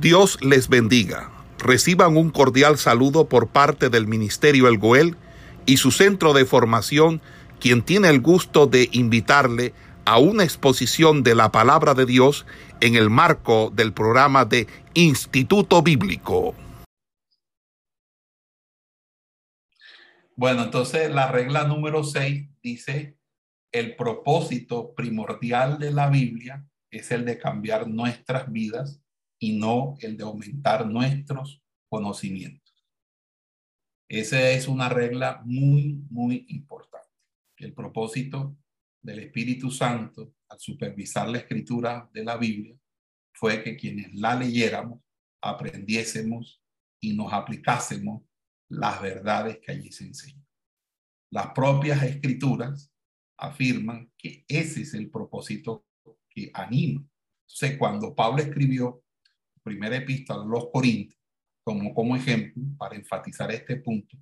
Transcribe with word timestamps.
Dios 0.00 0.38
les 0.42 0.68
bendiga. 0.68 1.30
Reciban 1.58 2.18
un 2.18 2.28
cordial 2.28 2.76
saludo 2.76 3.30
por 3.30 3.48
parte 3.48 3.88
del 3.88 4.06
Ministerio 4.06 4.68
El 4.68 4.76
Goel 4.76 5.16
y 5.64 5.78
su 5.78 5.90
centro 5.90 6.34
de 6.34 6.44
formación, 6.44 7.22
quien 7.60 7.80
tiene 7.80 8.10
el 8.10 8.20
gusto 8.20 8.66
de 8.66 8.90
invitarle 8.92 9.72
a 10.04 10.18
una 10.18 10.44
exposición 10.44 11.22
de 11.22 11.34
la 11.34 11.50
palabra 11.50 11.94
de 11.94 12.04
Dios 12.04 12.44
en 12.82 12.94
el 12.94 13.08
marco 13.08 13.72
del 13.74 13.94
programa 13.94 14.44
de 14.44 14.66
Instituto 14.92 15.82
Bíblico. 15.82 16.54
Bueno, 20.36 20.64
entonces 20.64 21.10
la 21.10 21.32
regla 21.32 21.64
número 21.64 22.04
6 22.04 22.50
dice, 22.62 23.16
el 23.72 23.96
propósito 23.96 24.94
primordial 24.94 25.78
de 25.78 25.90
la 25.90 26.10
Biblia 26.10 26.66
es 26.90 27.10
el 27.12 27.24
de 27.24 27.38
cambiar 27.38 27.88
nuestras 27.88 28.52
vidas 28.52 29.00
y 29.46 29.52
no 29.52 29.96
el 30.00 30.16
de 30.16 30.24
aumentar 30.24 30.88
nuestros 30.88 31.62
conocimientos. 31.88 32.84
Esa 34.08 34.50
es 34.50 34.66
una 34.66 34.88
regla 34.88 35.40
muy, 35.44 36.04
muy 36.10 36.46
importante. 36.48 37.06
El 37.56 37.72
propósito 37.72 38.56
del 39.00 39.20
Espíritu 39.20 39.70
Santo 39.70 40.34
al 40.48 40.58
supervisar 40.58 41.28
la 41.28 41.38
escritura 41.38 42.10
de 42.12 42.24
la 42.24 42.36
Biblia 42.36 42.76
fue 43.34 43.62
que 43.62 43.76
quienes 43.76 44.12
la 44.14 44.34
leyéramos, 44.34 45.00
aprendiésemos 45.40 46.60
y 47.00 47.14
nos 47.14 47.32
aplicásemos 47.32 48.24
las 48.68 49.00
verdades 49.00 49.60
que 49.60 49.70
allí 49.70 49.92
se 49.92 50.06
enseñan. 50.06 50.44
Las 51.30 51.52
propias 51.52 52.02
escrituras 52.02 52.92
afirman 53.38 54.10
que 54.18 54.44
ese 54.48 54.82
es 54.82 54.94
el 54.94 55.08
propósito 55.08 55.86
que 56.28 56.50
anima. 56.52 57.06
Entonces, 57.42 57.78
cuando 57.78 58.12
Pablo 58.12 58.42
escribió 58.42 59.04
primera 59.66 59.96
epístola 59.96 60.44
a 60.44 60.46
los 60.46 60.70
Corintios, 60.70 61.20
como, 61.64 61.92
como 61.92 62.14
ejemplo, 62.14 62.62
para 62.78 62.94
enfatizar 62.94 63.50
este 63.50 63.76
punto, 63.76 64.16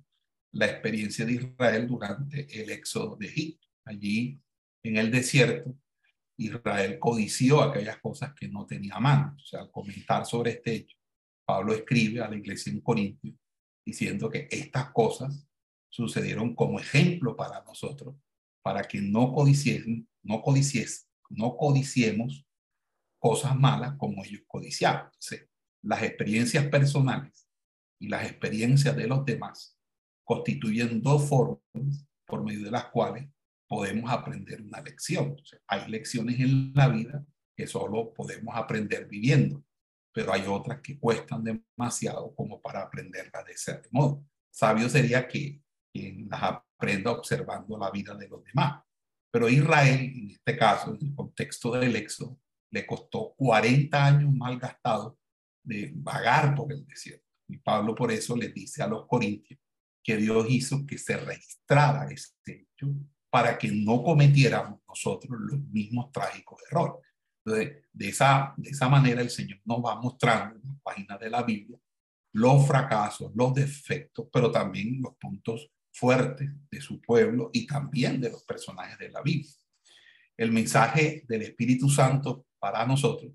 la 0.51 0.65
experiencia 0.65 1.23
de 1.23 1.33
Israel 1.33 1.87
durante 1.87 2.61
el 2.61 2.71
éxodo 2.71 3.15
de 3.15 3.27
Egipto. 3.27 3.67
Allí, 3.85 4.41
en 4.83 4.97
el 4.97 5.11
desierto, 5.11 5.77
Israel 6.37 6.97
codició 6.97 7.61
aquellas 7.61 7.99
cosas 7.99 8.33
que 8.33 8.47
no 8.47 8.65
tenía 8.65 8.99
mano. 8.99 9.35
O 9.37 9.45
sea, 9.45 9.61
al 9.61 9.71
comentar 9.71 10.25
sobre 10.25 10.51
este 10.51 10.73
hecho, 10.73 10.97
Pablo 11.45 11.75
escribe 11.75 12.21
a 12.21 12.29
la 12.29 12.37
iglesia 12.37 12.71
en 12.71 12.81
Corintio 12.81 13.35
diciendo 13.85 14.31
que 14.31 14.47
estas 14.49 14.91
cosas 14.91 15.47
sucedieron 15.89 16.55
como 16.55 16.79
ejemplo 16.79 17.35
para 17.35 17.63
nosotros, 17.63 18.15
para 18.63 18.83
que 18.83 18.99
no 18.99 19.31
codiciesen, 19.31 20.09
no 20.23 20.41
codicies, 20.41 21.07
no 21.29 21.55
codiciemos 21.55 22.44
cosas 23.25 23.57
malas 23.57 23.95
como 23.97 24.23
ellos 24.23 24.43
codiciaban. 24.45 25.09
las 25.81 26.03
experiencias 26.03 26.67
personales 26.67 27.49
y 27.99 28.07
las 28.07 28.23
experiencias 28.23 28.95
de 28.95 29.07
los 29.07 29.25
demás 29.25 29.79
constituyen 30.23 31.01
dos 31.01 31.27
formas 31.27 32.07
por 32.23 32.43
medio 32.43 32.65
de 32.65 32.69
las 32.69 32.85
cuales 32.89 33.27
podemos 33.67 34.11
aprender 34.11 34.61
una 34.61 34.79
lección. 34.79 35.35
hay 35.65 35.89
lecciones 35.89 36.39
en 36.39 36.71
la 36.75 36.87
vida 36.87 37.25
que 37.57 37.65
solo 37.65 38.13
podemos 38.13 38.55
aprender 38.55 39.07
viviendo, 39.07 39.63
pero 40.13 40.31
hay 40.31 40.45
otras 40.45 40.81
que 40.81 40.99
cuestan 40.99 41.43
demasiado 41.43 42.31
como 42.35 42.61
para 42.61 42.83
aprenderlas 42.83 43.43
de 43.43 43.53
ese 43.53 43.81
modo. 43.89 44.23
Sabio 44.51 44.87
sería 44.87 45.27
que 45.27 45.63
quien 45.91 46.27
las 46.29 46.43
aprenda 46.43 47.09
observando 47.09 47.75
la 47.75 47.89
vida 47.89 48.13
de 48.13 48.27
los 48.27 48.43
demás. 48.43 48.83
Pero 49.31 49.49
Israel, 49.49 50.11
en 50.15 50.29
este 50.29 50.55
caso, 50.55 50.93
en 50.93 51.07
el 51.07 51.15
contexto 51.15 51.71
del 51.71 51.95
éxodo, 51.95 52.39
le 52.71 52.85
costó 52.85 53.33
40 53.37 54.05
años 54.05 54.33
mal 54.33 54.59
gastados 54.59 55.15
de 55.63 55.91
vagar 55.95 56.55
por 56.55 56.71
el 56.71 56.85
desierto. 56.85 57.25
Y 57.47 57.57
Pablo 57.57 57.95
por 57.95 58.11
eso 58.11 58.35
le 58.35 58.49
dice 58.49 58.83
a 58.83 58.87
los 58.87 59.05
corintios 59.07 59.59
que 60.03 60.17
Dios 60.17 60.45
hizo 60.49 60.85
que 60.85 60.97
se 60.97 61.17
registrara 61.17 62.07
este 62.11 62.67
hecho 62.69 62.93
para 63.29 63.57
que 63.57 63.69
no 63.69 64.03
cometiéramos 64.03 64.79
nosotros 64.87 65.37
los 65.39 65.59
mismos 65.67 66.11
trágicos 66.11 66.61
errores. 66.69 67.05
Entonces, 67.43 67.83
de 67.91 68.09
esa, 68.09 68.53
de 68.57 68.69
esa 68.69 68.89
manera 68.89 69.21
el 69.21 69.29
Señor 69.29 69.59
nos 69.65 69.83
va 69.83 69.99
mostrando 69.99 70.55
en 70.55 70.67
las 70.67 70.81
páginas 70.81 71.19
de 71.19 71.29
la 71.29 71.43
Biblia 71.43 71.79
los 72.33 72.67
fracasos, 72.67 73.31
los 73.33 73.53
defectos, 73.53 74.27
pero 74.31 74.51
también 74.51 75.01
los 75.01 75.15
puntos 75.15 75.71
fuertes 75.91 76.49
de 76.69 76.81
su 76.81 77.01
pueblo 77.01 77.49
y 77.53 77.65
también 77.65 78.19
de 78.19 78.29
los 78.29 78.43
personajes 78.43 78.97
de 78.97 79.09
la 79.09 79.21
Biblia. 79.21 79.53
El 80.37 80.51
mensaje 80.51 81.23
del 81.27 81.43
Espíritu 81.43 81.89
Santo 81.89 82.47
para 82.65 82.83
nosotros 82.83 83.31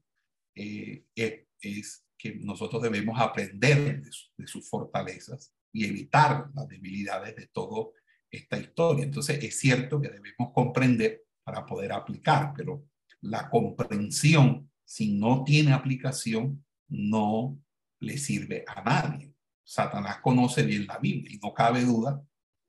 eh, 0.57 1.05
es, 1.15 2.05
que 2.19 2.35
nosotros 2.35 2.83
debemos 2.83 3.19
aprender 3.21 4.03
de, 4.03 4.47
sus 4.47 4.69
fortalezas 4.69 5.55
y 5.73 5.87
evitar 5.87 6.51
las 6.53 6.67
debilidades 6.67 7.37
de 7.37 7.47
toda 7.47 7.93
esta 8.29 8.59
historia. 8.59 9.05
Entonces 9.05 9.43
es 9.45 9.57
cierto 9.57 10.01
que 10.01 10.09
debemos 10.09 10.51
comprender 10.53 11.23
para 11.45 11.65
poder 11.65 11.93
aplicar, 11.93 12.53
pero 12.57 12.85
la 13.21 13.49
comprensión, 13.49 14.69
si 14.85 15.13
no 15.13 15.45
tiene 15.45 15.75
aplicación, 15.75 16.65
no 16.89 17.57
le 18.01 18.19
sirve 18.19 18.65
a 18.67 18.83
nadie. 18.83 19.33
Satanás 19.63 20.19
conoce 20.21 20.65
bien 20.65 20.89
la 20.89 20.99
Biblia 20.99 21.37
y 21.37 21.39
no 21.39 21.55
cabe 21.55 21.85
duda 21.85 22.21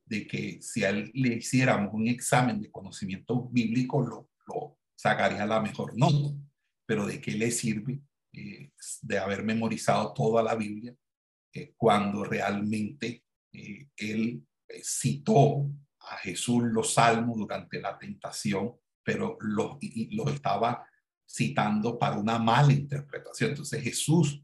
de 0.05 0.27
que 0.27 0.61
si 0.61 0.83
a 0.83 0.89
él 0.89 1.09
le 1.15 1.37
hiciéramos 1.37 1.91
un 1.91 2.07
examen 2.07 2.61
de 2.61 2.69
conocimiento 2.69 3.49
bíblico, 3.49 3.99
lo, 4.03 4.29
lo 4.45 4.77
sacaría 4.95 5.43
la 5.47 5.59
mejor 5.59 5.97
nota 5.97 6.40
pero 6.91 7.05
¿de 7.05 7.21
qué 7.21 7.31
le 7.31 7.51
sirve 7.51 8.01
eh, 8.33 8.69
de 9.01 9.17
haber 9.17 9.45
memorizado 9.45 10.13
toda 10.13 10.43
la 10.43 10.55
Biblia 10.55 10.93
eh, 11.53 11.73
cuando 11.77 12.25
realmente 12.25 13.23
eh, 13.53 13.87
él 13.95 14.45
citó 14.83 15.71
a 16.01 16.17
Jesús 16.17 16.63
los 16.63 16.95
salmos 16.95 17.37
durante 17.37 17.79
la 17.79 17.97
tentación, 17.97 18.73
pero 19.05 19.37
los, 19.39 19.77
los 20.09 20.33
estaba 20.33 20.85
citando 21.25 21.97
para 21.97 22.17
una 22.17 22.37
mala 22.37 22.73
interpretación? 22.73 23.51
Entonces 23.51 23.81
Jesús, 23.81 24.43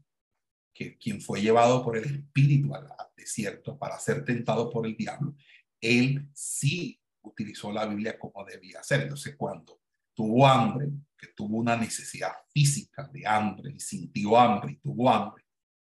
que 0.72 0.96
quien 0.96 1.20
fue 1.20 1.42
llevado 1.42 1.84
por 1.84 1.98
el 1.98 2.06
Espíritu 2.06 2.74
al, 2.74 2.88
desierto 3.14 3.78
para 3.78 3.98
ser 3.98 4.24
tentado 4.24 4.70
por 4.70 4.86
el 4.86 4.96
diablo, 4.96 5.36
él 5.82 6.26
sí 6.32 6.98
utilizó 7.20 7.70
la 7.70 7.84
Biblia 7.84 8.18
como 8.18 8.42
debía 8.46 8.82
ser. 8.82 9.02
Entonces 9.02 9.36
cuando 9.36 9.82
tuvo 10.18 10.48
hambre, 10.48 10.88
que 11.16 11.28
tuvo 11.28 11.58
una 11.58 11.76
necesidad 11.76 12.32
física 12.52 13.08
de 13.12 13.24
hambre 13.24 13.70
y 13.76 13.78
sintió 13.78 14.36
hambre 14.36 14.72
y 14.72 14.76
tuvo 14.78 15.08
hambre, 15.08 15.44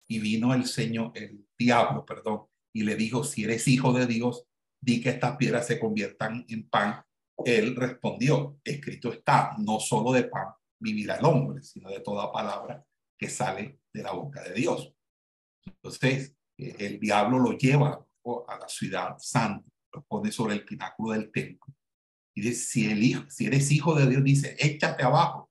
y 0.09 0.19
vino 0.19 0.53
el 0.53 0.67
Señor, 0.67 1.13
el 1.15 1.47
diablo, 1.57 2.05
perdón, 2.05 2.47
y 2.73 2.83
le 2.83 2.97
dijo, 2.97 3.23
si 3.23 3.45
eres 3.45 3.69
hijo 3.69 3.93
de 3.93 4.05
Dios, 4.09 4.45
di 4.81 5.01
que 5.01 5.11
estas 5.11 5.37
piedras 5.37 5.69
se 5.69 5.79
conviertan 5.79 6.45
en 6.49 6.69
pan. 6.69 7.05
Él 7.45 7.77
respondió, 7.77 8.59
escrito 8.65 9.13
está, 9.13 9.55
no 9.59 9.79
solo 9.79 10.11
de 10.11 10.25
pan 10.25 10.49
vivirá 10.81 11.19
el 11.19 11.25
hombre, 11.25 11.63
sino 11.63 11.89
de 11.89 12.01
toda 12.01 12.33
palabra 12.33 12.85
que 13.17 13.31
sale 13.31 13.79
de 13.93 14.03
la 14.03 14.11
boca 14.11 14.43
de 14.43 14.55
Dios. 14.55 14.93
Entonces, 15.65 16.35
eh, 16.59 16.75
el 16.81 16.99
diablo 16.99 17.39
lo 17.39 17.53
lleva 17.53 18.05
a 18.49 18.59
la 18.59 18.69
ciudad 18.69 19.15
santa, 19.21 19.71
lo 19.93 20.03
pone 20.03 20.33
sobre 20.33 20.55
el 20.55 20.65
pináculo 20.65 21.13
del 21.13 21.31
templo 21.31 21.76
y 22.37 22.43
dice, 22.43 22.55
si, 22.55 22.91
el 22.91 23.03
hijo, 23.03 23.25
si 23.31 23.47
eres 23.47 23.73
hijo 23.73 23.95
de 23.95 24.09
Dios, 24.09 24.23
dice, 24.23 24.57
échate 24.59 25.03
abajo, 25.03 25.51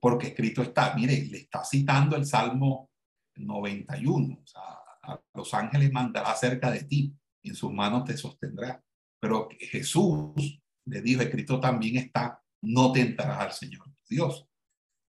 porque 0.00 0.28
escrito 0.28 0.62
está, 0.62 0.94
mire, 0.94 1.24
le 1.26 1.38
está 1.38 1.64
citando 1.64 2.16
el 2.16 2.26
Salmo 2.26 2.90
91, 3.36 4.34
o 4.42 4.46
sea, 4.46 4.62
a 5.02 5.22
los 5.32 5.54
ángeles 5.54 5.92
mandará 5.92 6.34
cerca 6.34 6.72
de 6.72 6.82
ti, 6.82 7.16
y 7.40 7.50
en 7.50 7.54
sus 7.54 7.72
manos 7.72 8.04
te 8.04 8.16
sostendrá. 8.16 8.82
Pero 9.20 9.48
Jesús 9.58 10.60
le 10.86 11.02
dijo, 11.02 11.22
escrito 11.22 11.60
también 11.60 11.96
está, 11.96 12.42
no 12.62 12.90
tentarás 12.90 13.38
al 13.38 13.52
Señor 13.52 13.86
Dios. 14.08 14.40
O 14.40 14.48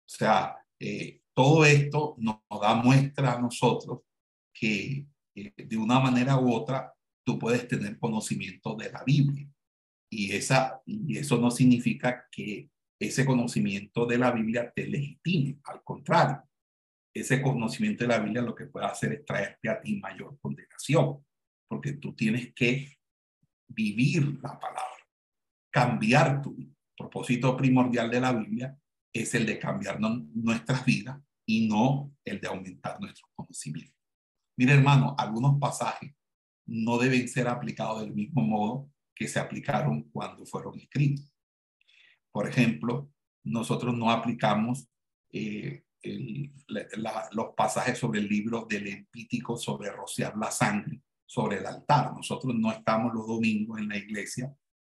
sea, 0.08 0.56
eh, 0.80 1.22
todo 1.32 1.64
esto 1.64 2.16
nos, 2.18 2.40
da 2.60 2.74
muestra 2.74 3.34
a 3.34 3.40
nosotros 3.40 4.00
que 4.52 5.06
de 5.32 5.76
una 5.76 6.00
manera 6.00 6.36
u 6.38 6.52
otra 6.52 6.92
tú 7.24 7.38
puedes 7.38 7.68
tener 7.68 7.98
conocimiento 8.00 8.74
de 8.74 8.90
la 8.90 9.04
Biblia. 9.04 9.48
Y, 10.10 10.32
esa, 10.32 10.80
y 10.86 11.18
eso 11.18 11.38
no 11.38 11.50
significa 11.50 12.26
que 12.30 12.70
ese 12.98 13.24
conocimiento 13.24 14.06
de 14.06 14.18
la 14.18 14.30
Biblia 14.32 14.72
te 14.74 14.86
legitime, 14.86 15.58
al 15.64 15.82
contrario, 15.84 16.42
ese 17.14 17.40
conocimiento 17.42 18.04
de 18.04 18.08
la 18.08 18.18
Biblia 18.18 18.42
lo 18.42 18.54
que 18.54 18.66
puede 18.66 18.86
hacer 18.86 19.12
es 19.12 19.24
traerte 19.24 19.68
a 19.68 19.80
ti 19.80 19.96
mayor 19.96 20.38
condenación, 20.40 21.24
porque 21.68 21.94
tú 21.94 22.14
tienes 22.14 22.52
que 22.54 22.98
vivir 23.68 24.38
la 24.42 24.58
palabra, 24.58 25.06
cambiar 25.70 26.42
tu 26.42 26.56
propósito 26.96 27.56
primordial 27.56 28.10
de 28.10 28.20
la 28.20 28.32
Biblia 28.32 28.76
es 29.12 29.34
el 29.34 29.46
de 29.46 29.58
cambiar 29.58 30.00
nuestras 30.00 30.84
vidas 30.84 31.20
y 31.46 31.66
no 31.68 32.14
el 32.24 32.40
de 32.40 32.48
aumentar 32.48 33.00
nuestros 33.00 33.30
conocimientos. 33.34 33.94
Mira, 34.56 34.74
hermano, 34.74 35.14
algunos 35.16 35.58
pasajes 35.58 36.12
no 36.66 36.98
deben 36.98 37.28
ser 37.28 37.48
aplicados 37.48 38.00
del 38.00 38.12
mismo 38.12 38.42
modo 38.42 38.90
que 39.18 39.28
se 39.28 39.40
aplicaron 39.40 40.04
cuando 40.10 40.46
fueron 40.46 40.78
escritos. 40.78 41.30
Por 42.30 42.48
ejemplo, 42.48 43.10
nosotros 43.42 43.96
no 43.96 44.10
aplicamos 44.10 44.88
eh, 45.32 45.82
los 47.32 47.54
pasajes 47.56 47.98
sobre 47.98 48.20
el 48.20 48.28
libro 48.28 48.66
del 48.68 48.86
Epítico 48.86 49.56
sobre 49.56 49.90
rociar 49.90 50.36
la 50.36 50.50
sangre 50.50 51.02
sobre 51.28 51.58
el 51.58 51.66
altar. 51.66 52.14
Nosotros 52.14 52.54
no 52.54 52.72
estamos 52.72 53.12
los 53.12 53.26
domingos 53.26 53.78
en 53.78 53.88
la 53.88 53.98
iglesia 53.98 54.54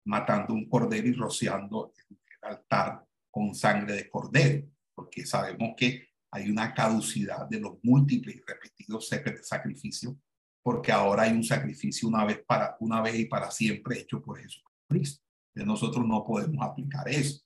matando 0.05 0.53
un 0.53 0.69
cordero 0.69 1.07
y 1.07 1.13
rociando 1.13 1.93
el 2.09 2.17
altar 2.49 3.03
con 3.31 3.55
sangre 3.55 3.93
de 3.93 4.09
cordero, 4.09 4.67
porque 4.93 5.25
sabemos 5.25 5.73
que 5.75 6.09
hay 6.31 6.49
una 6.49 6.73
caducidad 6.73 7.47
de 7.47 7.59
los 7.59 7.77
múltiples 7.83 8.35
y 8.35 8.41
repetidos 8.45 9.09
sacrificios, 9.41 10.15
porque 10.63 10.91
ahora 10.91 11.23
hay 11.23 11.33
un 11.33 11.43
sacrificio 11.43 12.07
una 12.07 12.25
vez, 12.25 12.43
para, 12.45 12.75
una 12.79 13.01
vez 13.01 13.15
y 13.15 13.25
para 13.25 13.51
siempre 13.51 13.99
hecho 13.99 14.21
por 14.21 14.39
Jesucristo. 14.39 15.23
Nosotros 15.55 16.05
no 16.05 16.23
podemos 16.23 16.65
aplicar 16.65 17.07
eso, 17.09 17.41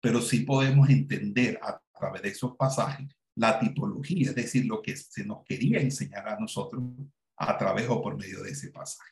pero 0.00 0.20
sí 0.20 0.40
podemos 0.40 0.88
entender 0.88 1.58
a 1.62 1.80
través 1.98 2.22
de 2.22 2.28
esos 2.28 2.56
pasajes 2.56 3.08
la 3.36 3.58
tipología, 3.58 4.30
es 4.30 4.34
decir, 4.34 4.66
lo 4.66 4.80
que 4.80 4.96
se 4.96 5.24
nos 5.24 5.44
quería 5.44 5.80
enseñar 5.80 6.26
a 6.28 6.38
nosotros 6.38 6.82
a 7.36 7.58
través 7.58 7.86
o 7.88 8.00
por 8.00 8.16
medio 8.16 8.42
de 8.42 8.50
ese 8.50 8.70
pasaje. 8.70 9.10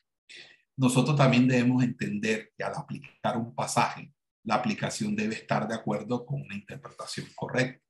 Nosotros 0.77 1.15
también 1.15 1.47
debemos 1.47 1.83
entender 1.83 2.51
que 2.57 2.63
al 2.63 2.75
aplicar 2.75 3.37
un 3.37 3.53
pasaje, 3.53 4.11
la 4.43 4.55
aplicación 4.55 5.15
debe 5.15 5.35
estar 5.35 5.67
de 5.67 5.75
acuerdo 5.75 6.25
con 6.25 6.41
una 6.41 6.55
interpretación 6.55 7.27
correcta. 7.35 7.83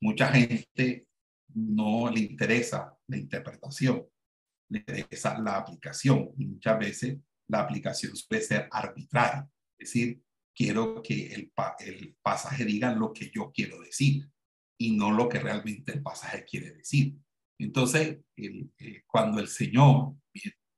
Mucha 0.00 0.28
gente 0.28 1.06
no 1.54 2.10
le 2.10 2.20
interesa 2.20 2.96
la 3.06 3.16
interpretación, 3.16 4.04
le 4.68 5.08
la 5.42 5.56
aplicación 5.56 6.30
y 6.36 6.46
muchas 6.46 6.78
veces 6.78 7.18
la 7.48 7.60
aplicación 7.60 8.14
suele 8.14 8.44
ser 8.44 8.68
arbitraria. 8.70 9.48
Es 9.78 9.88
decir, 9.88 10.22
quiero 10.54 11.02
que 11.02 11.32
el, 11.34 11.52
pasaje 12.22 12.64
diga 12.64 12.92
lo 12.92 13.12
que 13.12 13.30
yo 13.30 13.50
quiero 13.52 13.80
decir 13.80 14.28
y 14.78 14.96
no 14.96 15.10
lo 15.10 15.28
que 15.28 15.40
realmente 15.40 15.92
el 15.92 16.02
pasaje 16.02 16.44
quiere 16.44 16.72
decir. 16.72 17.16
Entonces, 17.58 18.18
eh, 18.36 19.02
cuando 19.06 19.40
el 19.40 19.48
Señor 19.48 20.14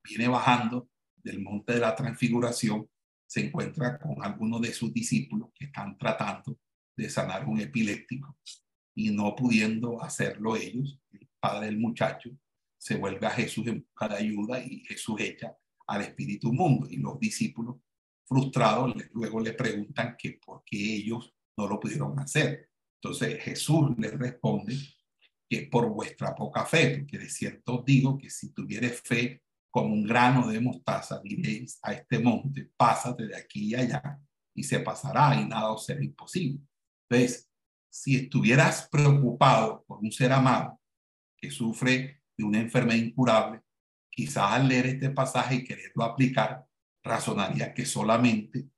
viene 0.03 0.27
bajando 0.27 0.89
del 1.15 1.41
monte 1.41 1.73
de 1.73 1.79
la 1.79 1.95
transfiguración, 1.95 2.89
se 3.27 3.45
encuentra 3.45 3.99
con 3.99 4.23
algunos 4.23 4.61
de 4.61 4.73
sus 4.73 4.93
discípulos 4.93 5.49
que 5.53 5.65
están 5.65 5.97
tratando 5.97 6.57
de 6.97 7.09
sanar 7.09 7.47
un 7.47 7.59
epiléptico 7.59 8.37
y 8.95 9.11
no 9.11 9.35
pudiendo 9.35 10.01
hacerlo 10.01 10.55
ellos, 10.55 10.99
el 11.11 11.29
padre 11.39 11.67
del 11.67 11.79
muchacho 11.79 12.31
se 12.81 12.95
vuelve 12.95 13.27
a 13.27 13.29
Jesús 13.29 13.67
en 13.67 13.81
busca 13.83 14.07
de 14.07 14.15
ayuda 14.15 14.59
y 14.59 14.79
Jesús 14.79 15.21
echa 15.21 15.55
al 15.85 16.01
espíritu 16.01 16.51
mundo 16.51 16.87
y 16.89 16.97
los 16.97 17.19
discípulos 17.19 17.75
frustrados 18.25 18.95
luego 19.13 19.39
le 19.39 19.53
preguntan 19.53 20.15
que 20.17 20.39
por 20.43 20.63
qué 20.65 20.95
ellos 20.95 21.31
no 21.55 21.67
lo 21.67 21.79
pudieron 21.79 22.17
hacer. 22.17 22.71
Entonces 22.95 23.43
Jesús 23.43 23.91
les 23.99 24.17
responde 24.17 24.75
que 25.47 25.67
por 25.67 25.89
vuestra 25.89 26.33
poca 26.33 26.65
fe, 26.65 26.97
porque 26.97 27.19
de 27.19 27.29
cierto 27.29 27.83
digo 27.85 28.17
que 28.17 28.31
si 28.31 28.51
tuvieres 28.51 28.99
fe 29.01 29.43
como 29.69 29.93
un 29.93 30.03
grano 30.03 30.47
de 30.47 30.59
mostaza, 30.59 31.21
diréis 31.23 31.77
a 31.83 31.93
este 31.93 32.17
monte, 32.17 32.71
pásate 32.75 33.27
de 33.27 33.35
aquí 33.35 33.67
y 33.67 33.75
allá, 33.75 34.19
y 34.55 34.63
se 34.63 34.79
pasará 34.79 35.39
y 35.39 35.45
nada 35.45 35.71
os 35.71 35.85
será 35.85 36.03
imposible. 36.03 36.63
Entonces, 37.07 37.47
si 37.91 38.15
estuvieras 38.15 38.89
preocupado 38.91 39.83
por 39.85 39.99
un 39.99 40.11
ser 40.11 40.31
amado 40.31 40.79
que 41.37 41.51
sufre 41.51 42.20
de 42.37 42.43
una 42.43 42.59
enfermedad 42.59 42.99
incurable, 42.99 43.61
quizás 44.09 44.51
al 44.51 44.67
leer 44.67 44.87
este 44.87 45.09
pasaje 45.09 45.55
y 45.55 45.63
quererlo 45.63 46.03
aplicar, 46.03 46.65
razonaría 47.03 47.73
que 47.73 47.85
solamente 47.85 48.69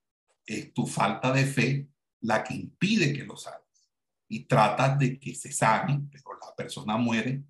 es 0.45 0.73
tu 0.73 0.85
falta 0.85 1.31
de 1.31 1.45
fe 1.45 1.89
la 2.21 2.43
que 2.43 2.53
impide 2.53 3.13
que 3.13 3.25
lo 3.25 3.35
salves 3.35 3.63
y 4.29 4.45
tratas 4.45 4.97
de 4.97 5.19
que 5.19 5.35
se 5.35 5.51
sane, 5.51 6.07
pero 6.11 6.39
la 6.39 6.55
persona 6.55 6.97
muere 6.97 7.43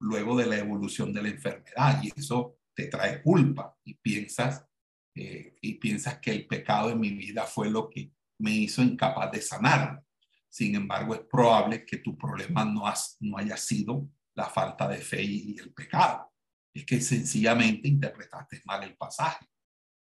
luego 0.00 0.36
de 0.36 0.46
la 0.46 0.56
evolución 0.56 1.12
de 1.12 1.22
la 1.22 1.28
enfermedad 1.28 2.02
y 2.02 2.12
eso 2.16 2.58
te 2.74 2.86
trae 2.86 3.22
culpa 3.22 3.76
y 3.84 3.94
piensas 3.94 4.66
eh, 5.14 5.56
y 5.62 5.74
piensas 5.74 6.18
que 6.18 6.30
el 6.30 6.46
pecado 6.46 6.90
en 6.90 7.00
mi 7.00 7.10
vida 7.10 7.44
fue 7.44 7.70
lo 7.70 7.88
que 7.88 8.12
me 8.38 8.50
hizo 8.50 8.82
incapaz 8.82 9.32
de 9.32 9.40
sanar. 9.40 10.02
Sin 10.48 10.74
embargo, 10.74 11.14
es 11.14 11.22
probable 11.22 11.86
que 11.86 11.98
tu 11.98 12.16
problema 12.18 12.64
no, 12.64 12.86
has, 12.86 13.16
no 13.20 13.38
haya 13.38 13.56
sido 13.56 14.06
la 14.36 14.48
falta 14.48 14.86
de 14.88 14.98
fe 14.98 15.22
y 15.22 15.56
el 15.58 15.72
pecado. 15.72 16.30
Es 16.74 16.84
que 16.84 17.00
sencillamente 17.00 17.88
interpretaste 17.88 18.60
mal 18.64 18.84
el 18.84 18.96
pasaje. 18.96 19.46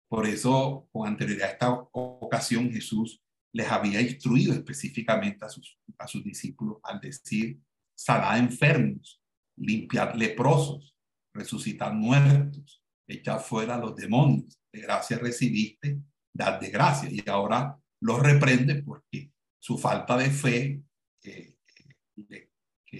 Por 0.09 0.27
eso, 0.27 0.89
con 0.91 1.07
anterioridad 1.07 1.49
a 1.49 1.51
esta 1.53 1.71
ocasión, 1.71 2.71
Jesús 2.71 3.21
les 3.53 3.71
había 3.71 4.01
instruido 4.01 4.53
específicamente 4.53 5.45
a 5.45 5.49
sus, 5.49 5.79
a 5.97 6.07
sus 6.07 6.23
discípulos 6.23 6.77
al 6.83 6.99
decir, 6.99 7.59
sanad 7.95 8.39
enfermos, 8.39 9.21
limpiar 9.57 10.15
leprosos, 10.15 10.95
resucitar 11.33 11.93
muertos, 11.93 12.83
echar 13.07 13.39
fuera 13.39 13.77
los 13.77 13.95
demonios. 13.95 14.59
De 14.71 14.81
gracia 14.81 15.19
recibiste, 15.19 15.99
dad 16.33 16.59
de 16.59 16.69
gracia. 16.71 17.09
Y 17.11 17.27
ahora 17.29 17.79
los 18.01 18.19
reprende 18.19 18.81
porque 18.81 19.31
su 19.59 19.77
falta 19.77 20.17
de 20.17 20.29
fe, 20.31 20.83
eh, 21.23 21.57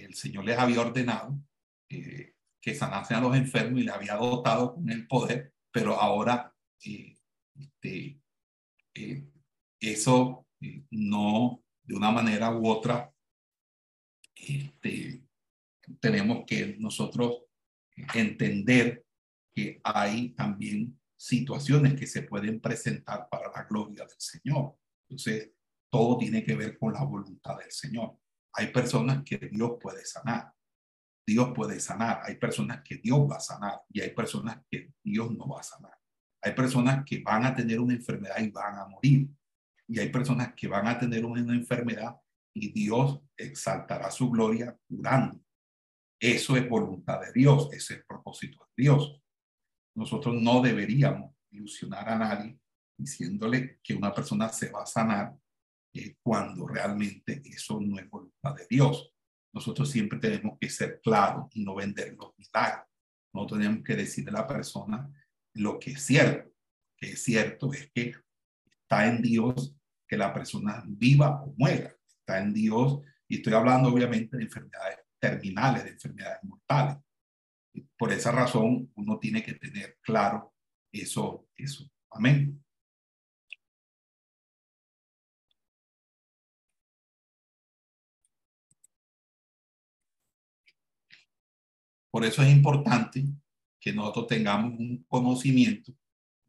el 0.00 0.14
Señor 0.14 0.44
les 0.44 0.58
había 0.58 0.80
ordenado, 0.80 1.38
eh, 1.88 2.34
que 2.60 2.74
sanasen 2.74 3.18
a 3.18 3.20
los 3.20 3.36
enfermos 3.36 3.80
y 3.80 3.84
le 3.84 3.90
había 3.90 4.16
dotado 4.16 4.74
con 4.74 4.88
el 4.90 5.06
poder, 5.06 5.52
pero 5.70 6.00
ahora 6.00 6.54
eh, 6.84 7.16
este, 7.54 8.20
eso 9.80 10.46
no 10.90 11.62
de 11.82 11.94
una 11.94 12.10
manera 12.10 12.50
u 12.50 12.66
otra 12.66 13.14
este, 14.34 15.24
tenemos 16.00 16.44
que 16.46 16.76
nosotros 16.78 17.42
entender 18.14 19.04
que 19.54 19.80
hay 19.84 20.30
también 20.30 20.98
situaciones 21.16 21.94
que 21.94 22.06
se 22.06 22.22
pueden 22.22 22.60
presentar 22.60 23.28
para 23.30 23.50
la 23.50 23.64
gloria 23.64 24.04
del 24.04 24.16
Señor. 24.18 24.76
Entonces, 25.08 25.52
todo 25.90 26.18
tiene 26.18 26.44
que 26.44 26.56
ver 26.56 26.78
con 26.78 26.92
la 26.92 27.04
voluntad 27.04 27.56
del 27.58 27.70
Señor. 27.70 28.18
Hay 28.54 28.68
personas 28.68 29.22
que 29.24 29.38
Dios 29.38 29.72
puede 29.80 30.04
sanar. 30.04 30.52
Dios 31.26 31.52
puede 31.54 31.80
sanar. 31.80 32.20
Hay 32.24 32.36
personas 32.36 32.82
que 32.84 32.96
Dios 32.96 33.20
va 33.30 33.36
a 33.36 33.40
sanar 33.40 33.80
y 33.90 34.00
hay 34.00 34.10
personas 34.10 34.58
que 34.70 34.92
Dios 35.02 35.30
no 35.32 35.48
va 35.48 35.60
a 35.60 35.64
sanar. 35.64 35.98
Hay 36.42 36.52
personas 36.52 37.04
que 37.04 37.20
van 37.20 37.44
a 37.44 37.54
tener 37.54 37.80
una 37.80 37.94
enfermedad 37.94 38.38
y 38.40 38.50
van 38.50 38.78
a 38.78 38.86
morir 38.86 39.28
y 39.88 39.98
hay 39.98 40.10
personas 40.10 40.54
que 40.54 40.68
van 40.68 40.86
a 40.86 40.98
tener 40.98 41.24
una 41.24 41.40
enfermedad 41.40 42.16
y 42.54 42.72
Dios 42.72 43.20
exaltará 43.36 44.10
su 44.10 44.30
gloria 44.30 44.78
curando. 44.86 45.40
Eso 46.20 46.56
es 46.56 46.68
voluntad 46.68 47.20
de 47.20 47.32
Dios, 47.32 47.68
ese 47.72 47.94
es 47.94 48.00
el 48.00 48.04
propósito 48.06 48.68
de 48.76 48.84
Dios. 48.84 49.20
Nosotros 49.96 50.34
no 50.40 50.60
deberíamos 50.60 51.34
ilusionar 51.50 52.08
a 52.08 52.16
nadie 52.16 52.58
diciéndole 52.96 53.80
que 53.82 53.94
una 53.94 54.14
persona 54.14 54.48
se 54.48 54.70
va 54.70 54.82
a 54.82 54.86
sanar 54.86 55.36
eh, 55.94 56.16
cuando 56.20 56.66
realmente 56.66 57.40
eso 57.44 57.80
no 57.80 57.98
es 57.98 58.10
voluntad 58.10 58.54
de 58.56 58.66
Dios. 58.68 59.12
Nosotros 59.52 59.88
siempre 59.88 60.18
tenemos 60.18 60.58
que 60.60 60.68
ser 60.68 61.00
claros 61.00 61.46
y 61.52 61.64
no 61.64 61.76
vender 61.76 62.16
los 62.18 62.36
milagros. 62.36 62.88
No 63.32 63.46
tenemos 63.46 63.84
que 63.84 63.94
decirle 63.94 64.30
a 64.30 64.40
la 64.42 64.46
persona 64.48 65.08
lo 65.54 65.78
que 65.78 65.92
es 65.92 66.02
cierto. 66.02 66.50
Que 66.96 67.12
es 67.12 67.22
cierto 67.22 67.72
es 67.72 67.90
que 67.92 68.12
está 68.68 69.06
en 69.06 69.22
Dios 69.22 69.76
que 70.08 70.16
la 70.16 70.34
persona 70.34 70.82
viva 70.84 71.42
o 71.42 71.54
muera. 71.56 71.94
Está 72.18 72.40
en 72.40 72.52
Dios. 72.52 73.00
Y 73.28 73.36
estoy 73.36 73.52
hablando 73.52 73.88
obviamente 73.88 74.36
de 74.36 74.42
enfermedades 74.42 74.98
terminales, 75.20 75.84
de 75.84 75.90
enfermedades 75.90 76.42
mortales. 76.42 76.96
por 77.96 78.12
esa 78.12 78.30
razón, 78.30 78.92
uno 78.94 79.18
tiene 79.18 79.42
que 79.42 79.54
tener 79.54 79.98
claro 80.00 80.54
eso, 80.92 81.48
eso. 81.56 81.90
Amén. 82.10 82.63
Por 92.14 92.24
eso 92.24 92.42
es 92.42 92.52
importante 92.52 93.24
que 93.80 93.92
nosotros 93.92 94.28
tengamos 94.28 94.78
un 94.78 95.04
conocimiento 95.08 95.92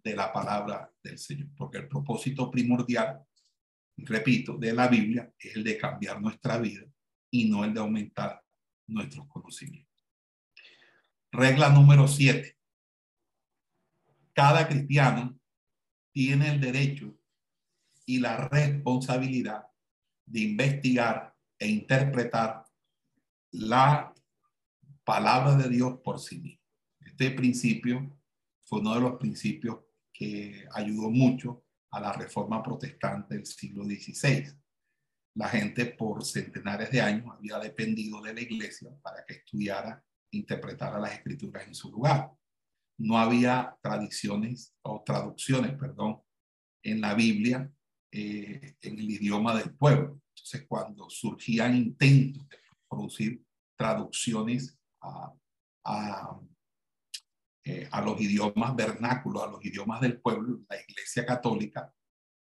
de 0.04 0.16
la 0.16 0.32
palabra 0.32 0.94
del 1.02 1.18
Señor, 1.18 1.48
porque 1.58 1.80
el 1.80 1.88
propósito 1.88 2.52
primordial, 2.52 3.26
repito, 3.98 4.58
de 4.60 4.74
la 4.74 4.88
Biblia 4.88 5.34
es 5.40 5.56
el 5.56 5.64
de 5.64 5.76
cambiar 5.76 6.22
nuestra 6.22 6.60
vida 6.60 6.86
y 7.32 7.50
no 7.50 7.66
el 7.66 7.74
de 7.74 7.80
aumentar 7.80 8.44
nuestros 8.86 9.28
conocimientos. 9.28 9.92
Regla 11.32 11.70
número 11.70 12.08
siete. 12.08 12.60
Cada 14.34 14.68
cristiano 14.68 15.36
tiene 16.12 16.50
el 16.50 16.62
derecho 16.62 17.18
y 18.06 18.20
la 18.20 18.48
responsabilidad 18.50 19.66
de 20.28 20.42
investigar 20.42 21.36
e 21.58 21.68
interpretar 21.68 22.66
la 23.50 24.15
palabra 25.06 25.56
de 25.56 25.70
Dios 25.70 26.00
por 26.04 26.20
sí 26.20 26.40
mismo. 26.40 26.62
Este 27.00 27.32
principio 27.32 28.20
fue 28.66 28.80
uno 28.80 28.96
de 28.96 29.02
los 29.02 29.18
principios 29.18 29.80
que 30.12 30.68
ayudó 30.74 31.10
mucho 31.10 31.64
a 31.92 32.00
la 32.00 32.12
reforma 32.12 32.62
protestante 32.62 33.36
del 33.36 33.46
siglo 33.46 33.84
XVI. 33.86 34.52
la 35.38 35.50
gente 35.50 35.86
por 35.86 36.24
centenares 36.24 36.90
de 36.92 37.02
años 37.02 37.26
había 37.36 37.60
dependido 37.60 38.22
de 38.22 38.34
la 38.34 38.42
iglesia 38.42 38.90
para 39.02 39.26
que 39.26 39.34
estudiara 39.36 40.02
interpretara 40.32 40.98
las 40.98 41.12
escrituras 41.12 41.68
en 41.68 41.76
su 41.76 41.92
lugar. 41.92 42.32
No 42.98 43.18
había 43.18 43.78
tradiciones 43.82 44.74
o 44.82 45.04
traducciones, 45.06 45.74
perdón, 45.74 46.22
en 46.82 47.02
la 47.02 47.14
Biblia 47.14 47.70
eh, 48.12 48.78
en 48.82 48.98
el 48.98 49.12
idioma 49.12 49.54
del 49.58 49.76
pueblo. 49.76 50.22
Entonces, 50.30 50.66
cuando 50.70 51.10
surgían 51.10 51.76
intentos 51.76 52.48
de 52.48 52.58
producir 52.88 53.44
traducciones 53.78 54.80
eh, 57.64 57.90
a 57.92 58.02
los 58.02 58.22
idiomas 58.22 58.76
vernáculos, 58.76 59.44
a 59.44 59.48
los 59.48 59.66
idiomas 59.66 60.00
del 60.02 60.22
pueblo, 60.22 60.62
la 60.70 60.78
Iglesia 60.82 61.26
Católica 61.26 61.92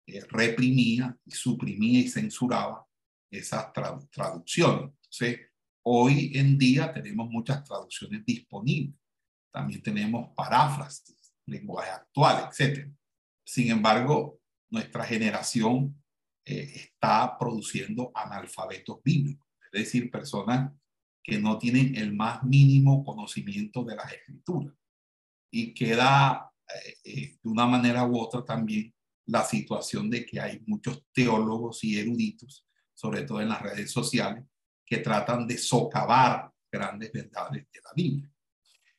eh, 0.07 0.23
reprimía 0.29 1.15
y 1.25 1.31
suprimía 1.31 1.99
y 1.99 2.09
censuraba 2.09 2.85
esas 3.29 3.71
traducciones. 3.73 4.91
Entonces, 4.95 5.39
hoy 5.83 6.31
en 6.35 6.57
día 6.57 6.91
tenemos 6.91 7.29
muchas 7.29 7.63
traducciones 7.63 8.25
disponibles. 8.25 8.95
También 9.51 9.81
tenemos 9.81 10.29
paráfrasis, 10.35 11.35
lenguaje 11.45 11.91
actual, 11.91 12.49
etc. 12.49 12.89
Sin 13.43 13.69
embargo, 13.71 14.39
nuestra 14.69 15.03
generación 15.03 16.01
eh, 16.45 16.71
está 16.75 17.37
produciendo 17.37 18.11
analfabetos 18.15 19.01
bíblicos, 19.03 19.47
es 19.71 19.83
decir, 19.83 20.09
personas 20.09 20.71
que 21.23 21.39
no 21.39 21.57
tienen 21.57 21.95
el 21.95 22.15
más 22.15 22.43
mínimo 22.43 23.03
conocimiento 23.03 23.83
de 23.83 23.95
las 23.95 24.11
escrituras. 24.11 24.73
Y 25.51 25.73
queda 25.73 26.51
eh, 27.03 27.37
de 27.41 27.49
una 27.49 27.65
manera 27.65 28.05
u 28.05 28.17
otra 28.17 28.43
también 28.43 28.93
la 29.25 29.43
situación 29.43 30.09
de 30.09 30.25
que 30.25 30.39
hay 30.39 30.61
muchos 30.65 31.05
teólogos 31.13 31.83
y 31.83 31.99
eruditos, 31.99 32.65
sobre 32.93 33.23
todo 33.23 33.41
en 33.41 33.49
las 33.49 33.61
redes 33.61 33.91
sociales, 33.91 34.43
que 34.85 34.97
tratan 34.97 35.45
de 35.45 35.57
socavar 35.57 36.51
grandes 36.71 37.11
verdades 37.11 37.67
de 37.71 37.79
la 37.83 37.91
Biblia. 37.95 38.31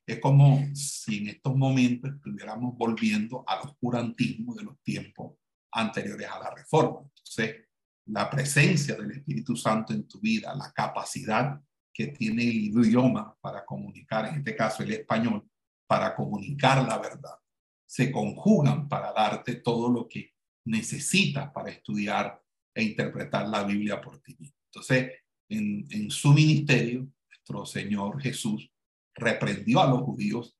Es 0.06 0.20
como 0.20 0.68
si 0.74 1.18
en 1.18 1.28
estos 1.28 1.56
momentos 1.56 2.12
estuviéramos 2.14 2.76
volviendo 2.76 3.44
al 3.46 3.60
oscurantismo 3.60 4.54
de 4.54 4.64
los 4.64 4.80
tiempos 4.82 5.36
anteriores 5.72 6.28
a 6.28 6.38
la 6.38 6.54
reforma. 6.54 7.00
Entonces, 7.02 7.68
la 8.06 8.28
presencia 8.28 8.96
del 8.96 9.12
Espíritu 9.12 9.56
Santo 9.56 9.92
en 9.92 10.06
tu 10.06 10.20
vida, 10.20 10.54
la 10.54 10.72
capacidad 10.72 11.60
que 11.92 12.08
tiene 12.08 12.42
el 12.42 12.56
idioma 12.56 13.36
para 13.40 13.64
comunicar, 13.64 14.26
en 14.26 14.36
este 14.36 14.56
caso 14.56 14.82
el 14.82 14.92
español, 14.92 15.48
para 15.86 16.14
comunicar 16.14 16.86
la 16.86 16.98
verdad, 16.98 17.34
se 17.86 18.12
conjugan 18.12 18.88
para 18.88 19.12
darte 19.12 19.56
todo 19.56 19.90
lo 19.90 20.08
que 20.08 20.32
necesitas 20.66 21.50
para 21.52 21.70
estudiar 21.70 22.40
e 22.74 22.84
interpretar 22.84 23.48
la 23.48 23.64
Biblia 23.64 24.00
por 24.00 24.20
ti. 24.20 24.36
Entonces, 24.72 25.12
en, 25.48 25.86
en 25.90 26.10
su 26.10 26.32
ministerio, 26.32 27.08
nuestro 27.28 27.66
Señor 27.66 28.20
Jesús 28.22 28.70
reprendió 29.14 29.80
a 29.80 29.88
los 29.88 30.02
judíos 30.02 30.56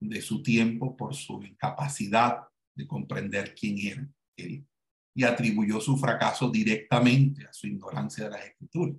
de 0.00 0.20
su 0.20 0.42
tiempo 0.42 0.96
por 0.96 1.14
su 1.14 1.42
incapacidad 1.42 2.40
de 2.74 2.86
comprender 2.86 3.54
quién 3.54 3.78
era 3.78 4.08
él 4.36 4.66
y 5.14 5.24
atribuyó 5.24 5.80
su 5.80 5.96
fracaso 5.96 6.50
directamente 6.50 7.46
a 7.46 7.52
su 7.52 7.68
ignorancia 7.68 8.24
de 8.24 8.30
las 8.30 8.44
escrituras. 8.46 8.96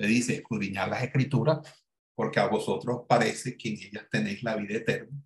Le 0.00 0.06
dice, 0.06 0.36
escudriñar 0.36 0.88
las 0.88 1.02
escrituras 1.02 1.58
porque 2.14 2.40
a 2.40 2.46
vosotros 2.46 3.02
parece 3.06 3.54
que 3.58 3.68
en 3.68 3.74
ellas 3.74 4.06
tenéis 4.10 4.42
la 4.42 4.56
vida 4.56 4.78
eterna 4.78 5.22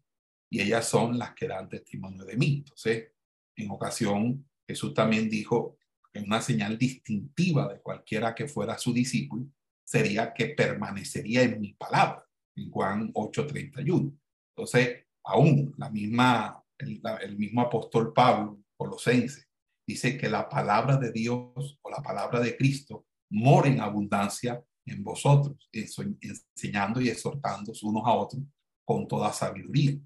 y 0.51 0.61
ellas 0.61 0.89
son 0.89 1.17
las 1.17 1.33
que 1.33 1.47
dan 1.47 1.69
testimonio 1.69 2.25
de 2.25 2.37
mí. 2.37 2.57
Entonces, 2.59 3.13
en 3.57 3.71
ocasión, 3.71 4.49
Jesús 4.67 4.93
también 4.93 5.31
dijo 5.31 5.79
que 6.13 6.19
una 6.19 6.41
señal 6.41 6.77
distintiva 6.77 7.73
de 7.73 7.81
cualquiera 7.81 8.35
que 8.35 8.49
fuera 8.49 8.77
su 8.77 8.93
discípulo 8.93 9.47
sería 9.85 10.35
que 10.35 10.47
permanecería 10.49 11.43
en 11.43 11.61
mi 11.61 11.75
palabra, 11.75 12.27
en 12.57 12.69
Juan 12.71 13.13
8:31. 13.15 14.13
Entonces, 14.57 15.07
aún 15.23 15.73
la 15.79 15.89
misma, 15.89 16.65
el, 16.79 17.01
el 17.23 17.39
mismo 17.39 17.61
apóstol 17.61 18.13
Pablo, 18.13 18.61
Colosenses, 18.77 19.49
dice 19.87 20.19
que 20.19 20.29
la 20.29 20.49
palabra 20.49 20.97
de 20.97 21.13
Dios 21.13 21.79
o 21.81 21.91
la 21.91 22.03
palabra 22.03 22.41
de 22.41 22.57
Cristo 22.57 23.07
mora 23.35 23.69
en 23.69 23.81
abundancia 23.81 24.63
en 24.87 25.03
vosotros, 25.03 25.69
enseñando 25.73 27.01
y 27.01 27.09
exhortando 27.09 27.73
unos 27.83 28.03
a 28.07 28.13
otros 28.13 28.43
con 28.85 29.09
toda 29.09 29.33
sabiduría. 29.33 29.99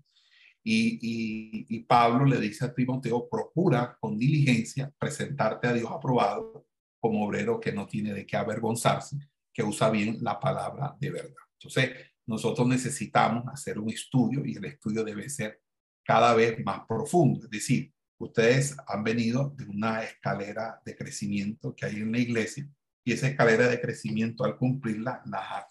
Y, 0.64 1.80
Pablo 1.85 2.25
le 2.26 2.40
dice 2.40 2.66
a 2.66 2.75
Timoteo, 2.75 3.28
procura 3.28 3.97
con 3.99 4.18
diligencia 4.18 4.92
presentarte 4.99 5.66
a 5.66 5.73
Dios 5.73 5.90
aprobado 5.90 6.66
como 7.00 7.26
obrero 7.26 7.58
que 7.61 7.73
no 7.73 7.87
tiene 7.87 8.12
de 8.12 8.26
qué 8.26 8.37
avergonzarse, 8.37 9.16
que 9.52 9.62
usa 9.62 9.88
bien 9.90 10.18
la 10.20 10.38
palabra 10.38 10.94
de 11.00 11.11
verdad. 11.11 11.44
Entonces, 11.54 11.90
nosotros 12.26 12.66
necesitamos 12.68 13.44
hacer 13.49 13.78
un 13.78 13.88
estudio 13.88 14.44
y 14.44 14.56
el 14.56 14.64
estudio 14.66 15.04
debe 15.04 15.28
ser 15.30 15.62
cada 16.04 16.35
vez 16.35 16.62
más 16.64 16.80
profundo. 16.87 17.44
Es 17.44 17.50
decir, 17.50 17.92
ustedes 18.18 18.76
han 18.87 19.02
venido 19.02 19.54
de 19.56 19.64
una 19.64 20.02
escalera 20.02 20.80
de 20.85 20.97
crecimiento 20.97 21.75
que 21.75 21.87
hay 21.87 21.97
en 21.97 22.12
la 22.12 22.18
iglesia 22.18 22.68
y 23.09 23.12
esa 23.12 23.29
escalera 23.29 23.69
de 23.69 23.81
crecimiento 23.81 24.45
al 24.45 24.59
cumplirla 24.59 25.23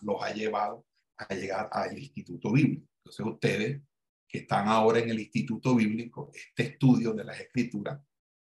los 0.01 0.23
ha 0.23 0.33
llevado 0.33 0.87
a 1.17 1.35
llegar 1.35 1.69
al 1.71 1.95
instituto 1.95 2.51
bíblico. 2.51 2.87
Entonces 3.03 3.25
ustedes 3.27 3.81
que 4.27 4.39
están 4.39 4.67
ahora 4.67 4.97
en 4.97 5.11
el 5.11 5.19
Instituto 5.19 5.75
Bíblico, 5.75 6.31
este 6.33 6.63
estudio 6.63 7.13
de 7.13 7.23
las 7.23 7.39
escrituras 7.39 8.01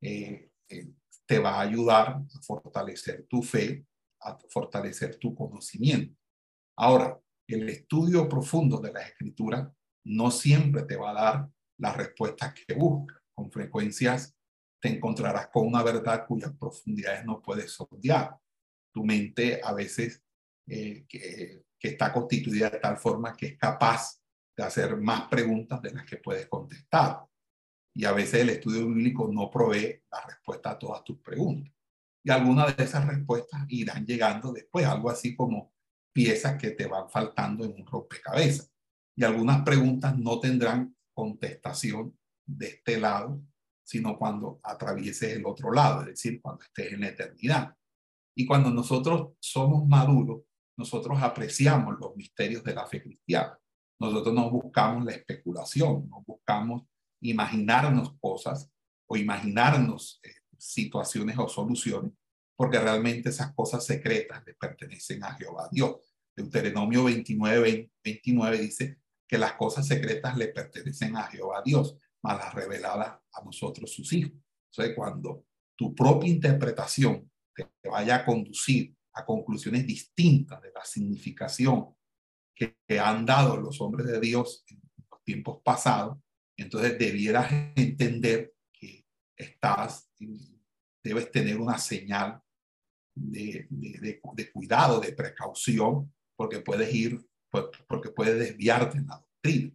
eh, 0.00 0.50
eh, 0.68 0.90
te 1.24 1.38
va 1.38 1.58
a 1.58 1.60
ayudar 1.60 2.08
a 2.08 2.42
fortalecer 2.42 3.24
tu 3.28 3.40
fe, 3.40 3.86
a 4.20 4.36
fortalecer 4.50 5.16
tu 5.16 5.32
conocimiento. 5.32 6.18
Ahora, 6.76 7.16
el 7.46 7.68
estudio 7.68 8.28
profundo 8.28 8.80
de 8.80 8.92
las 8.92 9.10
escrituras 9.10 9.70
no 10.06 10.32
siempre 10.32 10.82
te 10.82 10.96
va 10.96 11.10
a 11.10 11.14
dar 11.14 11.48
las 11.78 11.96
respuestas 11.96 12.52
que 12.52 12.74
buscas. 12.74 13.18
Con 13.32 13.48
frecuencias 13.52 14.36
te 14.80 14.88
encontrarás 14.88 15.50
con 15.52 15.68
una 15.68 15.84
verdad 15.84 16.26
cuyas 16.26 16.52
profundidades 16.58 17.24
no 17.24 17.40
puedes 17.40 17.70
sondear. 17.70 18.42
Tu 18.92 19.04
mente 19.04 19.60
a 19.62 19.72
veces 19.72 20.22
eh, 20.66 21.04
que, 21.08 21.64
que 21.78 21.88
está 21.88 22.12
constituida 22.12 22.70
de 22.70 22.78
tal 22.78 22.96
forma 22.96 23.36
que 23.36 23.46
es 23.46 23.58
capaz 23.58 24.20
de 24.56 24.64
hacer 24.64 24.96
más 24.96 25.28
preguntas 25.28 25.80
de 25.82 25.92
las 25.92 26.04
que 26.04 26.18
puedes 26.18 26.46
contestar. 26.46 27.24
Y 27.94 28.04
a 28.04 28.12
veces 28.12 28.40
el 28.40 28.50
estudio 28.50 28.86
bíblico 28.86 29.28
no 29.32 29.50
provee 29.50 30.02
la 30.10 30.24
respuesta 30.26 30.70
a 30.70 30.78
todas 30.78 31.04
tus 31.04 31.18
preguntas. 31.18 31.72
Y 32.24 32.30
algunas 32.30 32.76
de 32.76 32.84
esas 32.84 33.06
respuestas 33.06 33.62
irán 33.68 34.06
llegando 34.06 34.52
después, 34.52 34.86
algo 34.86 35.10
así 35.10 35.34
como 35.34 35.74
piezas 36.12 36.56
que 36.60 36.70
te 36.70 36.86
van 36.86 37.10
faltando 37.10 37.64
en 37.64 37.72
un 37.72 37.86
rompecabezas. 37.86 38.70
Y 39.16 39.24
algunas 39.24 39.62
preguntas 39.62 40.16
no 40.16 40.38
tendrán 40.40 40.96
contestación 41.12 42.16
de 42.46 42.68
este 42.68 42.98
lado, 42.98 43.42
sino 43.82 44.16
cuando 44.16 44.60
atravieses 44.62 45.36
el 45.36 45.44
otro 45.44 45.72
lado, 45.72 46.02
es 46.02 46.06
decir, 46.08 46.40
cuando 46.40 46.62
estés 46.64 46.92
en 46.92 47.00
la 47.00 47.08
eternidad. 47.08 47.76
Y 48.34 48.46
cuando 48.46 48.70
nosotros 48.70 49.32
somos 49.40 49.86
maduros, 49.86 50.42
nosotros 50.76 51.20
apreciamos 51.22 51.96
los 52.00 52.16
misterios 52.16 52.64
de 52.64 52.74
la 52.74 52.86
fe 52.86 53.02
cristiana. 53.02 53.58
Nosotros 54.00 54.34
no 54.34 54.50
buscamos 54.50 55.04
la 55.04 55.12
especulación, 55.12 56.08
no 56.08 56.24
buscamos 56.26 56.82
imaginarnos 57.20 58.14
cosas 58.18 58.70
o 59.06 59.16
imaginarnos 59.16 60.20
eh, 60.22 60.30
situaciones 60.58 61.38
o 61.38 61.48
soluciones, 61.48 62.12
porque 62.56 62.78
realmente 62.78 63.28
esas 63.28 63.54
cosas 63.54 63.84
secretas 63.84 64.42
le 64.46 64.54
pertenecen 64.54 65.22
a 65.24 65.34
Jehová 65.34 65.68
Dios. 65.70 65.96
Deuteronomio 66.34 67.04
29, 67.04 67.90
29 68.02 68.58
dice 68.58 68.98
que 69.28 69.38
las 69.38 69.54
cosas 69.54 69.86
secretas 69.86 70.36
le 70.36 70.48
pertenecen 70.48 71.16
a 71.16 71.24
Jehová 71.24 71.62
Dios, 71.64 71.96
más 72.22 72.38
las 72.38 72.54
reveladas 72.54 73.18
a 73.32 73.44
nosotros 73.44 73.92
sus 73.92 74.12
hijos. 74.12 74.32
Entonces, 74.70 74.96
cuando 74.96 75.44
tu 75.76 75.94
propia 75.94 76.30
interpretación 76.30 77.30
te 77.54 77.88
vaya 77.88 78.16
a 78.16 78.24
conducir 78.24 78.94
a 79.14 79.24
conclusiones 79.24 79.86
distintas 79.86 80.60
de 80.62 80.72
la 80.72 80.84
significación 80.84 81.94
que, 82.54 82.76
han 82.98 83.24
dado 83.24 83.56
los 83.56 83.80
hombres 83.80 84.06
de 84.06 84.20
Dios 84.20 84.64
en 84.68 84.80
los 85.10 85.22
tiempos 85.24 85.60
pasados, 85.64 86.18
entonces 86.56 86.98
debieras 86.98 87.50
entender 87.74 88.54
que 88.72 89.06
estás, 89.34 90.10
debes 91.02 91.30
tener 91.30 91.58
una 91.58 91.78
señal 91.78 92.40
de, 93.14 93.66
de, 93.70 94.52
cuidado, 94.52 95.00
de 95.00 95.12
precaución, 95.12 96.12
porque 96.36 96.60
puedes 96.60 96.94
ir, 96.94 97.20
pues, 97.50 97.64
porque 97.88 98.10
puedes 98.10 98.38
desviarte 98.38 98.98
en 98.98 99.06
la 99.06 99.16
doctrina. 99.16 99.72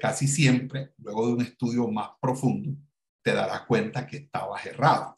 casi 0.00 0.26
siempre, 0.28 0.92
luego 0.98 1.28
de 1.28 1.32
un 1.34 1.42
estudio 1.42 1.88
más 1.88 2.10
profundo, 2.20 2.76
te 3.22 3.32
darás 3.32 3.62
cuenta 3.62 4.06
que 4.06 4.18
estabas 4.18 4.66
errado. 4.66 5.14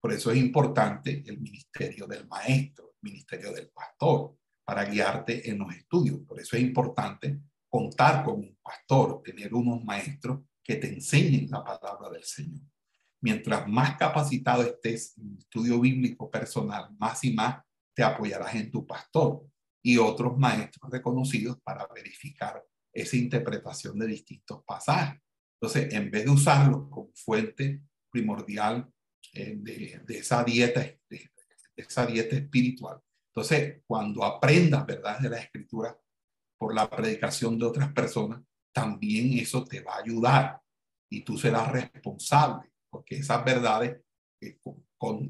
Por 0.00 0.12
eso 0.12 0.30
es 0.30 0.38
importante 0.38 1.24
el 1.26 1.40
ministerio 1.40 2.06
del 2.06 2.26
maestro, 2.26 2.92
el 3.02 3.10
ministerio 3.10 3.52
del 3.52 3.68
pastor, 3.70 4.36
para 4.64 4.84
guiarte 4.84 5.48
en 5.50 5.58
los 5.58 5.74
estudios. 5.74 6.20
Por 6.26 6.40
eso 6.40 6.56
es 6.56 6.62
importante 6.62 7.40
contar 7.68 8.24
con 8.24 8.36
un 8.36 8.58
pastor, 8.62 9.22
tener 9.22 9.54
unos 9.54 9.82
maestros 9.84 10.40
que 10.62 10.76
te 10.76 10.88
enseñen 10.88 11.50
la 11.50 11.64
palabra 11.64 12.10
del 12.10 12.24
Señor. 12.24 12.62
mientras 13.20 13.66
más 13.66 13.96
capacitado 13.96 14.62
estés 14.62 15.18
en 15.18 15.38
estudio 15.38 15.80
bíblico 15.80 16.30
personal, 16.30 16.94
más 16.98 17.24
y 17.24 17.32
más 17.32 17.64
te 17.92 18.04
apoyarás 18.04 18.54
en 18.54 18.70
tu 18.70 18.86
pastor 18.86 19.44
y 19.82 19.96
otros 19.96 20.38
maestros 20.38 20.88
reconocidos 20.88 21.58
para 21.64 21.84
verificar 21.88 22.62
esa 22.92 23.16
interpretación 23.16 23.98
de 23.98 24.06
distintos 24.06 24.62
pasajes. 24.64 25.20
Entonces, 25.60 25.92
en 25.92 26.10
vez 26.10 26.24
de 26.24 26.30
usarlo 26.30 26.88
como 26.88 27.10
fuente 27.14 27.82
primordial 28.10 28.88
eh, 29.34 29.54
de, 29.56 30.18
esa 30.18 30.44
dieta, 30.44 30.80
de, 30.80 31.30
esa 31.76 32.06
dieta 32.06 32.36
espiritual, 32.36 33.00
entonces, 33.38 33.82
cuando 33.86 34.24
aprendas 34.24 34.84
verdades 34.84 35.22
de 35.22 35.30
la 35.30 35.38
escritura 35.38 35.96
por 36.58 36.74
la 36.74 36.90
predicación 36.90 37.56
de 37.56 37.66
otras 37.66 37.92
personas, 37.92 38.42
también 38.72 39.38
eso 39.38 39.64
te 39.64 39.80
va 39.80 39.94
a 39.94 40.02
ayudar 40.02 40.60
y 41.08 41.22
tú 41.22 41.38
serás 41.38 41.70
responsable, 41.70 42.72
porque 42.90 43.18
esas 43.18 43.44
verdades 43.44 44.00
eh, 44.40 44.58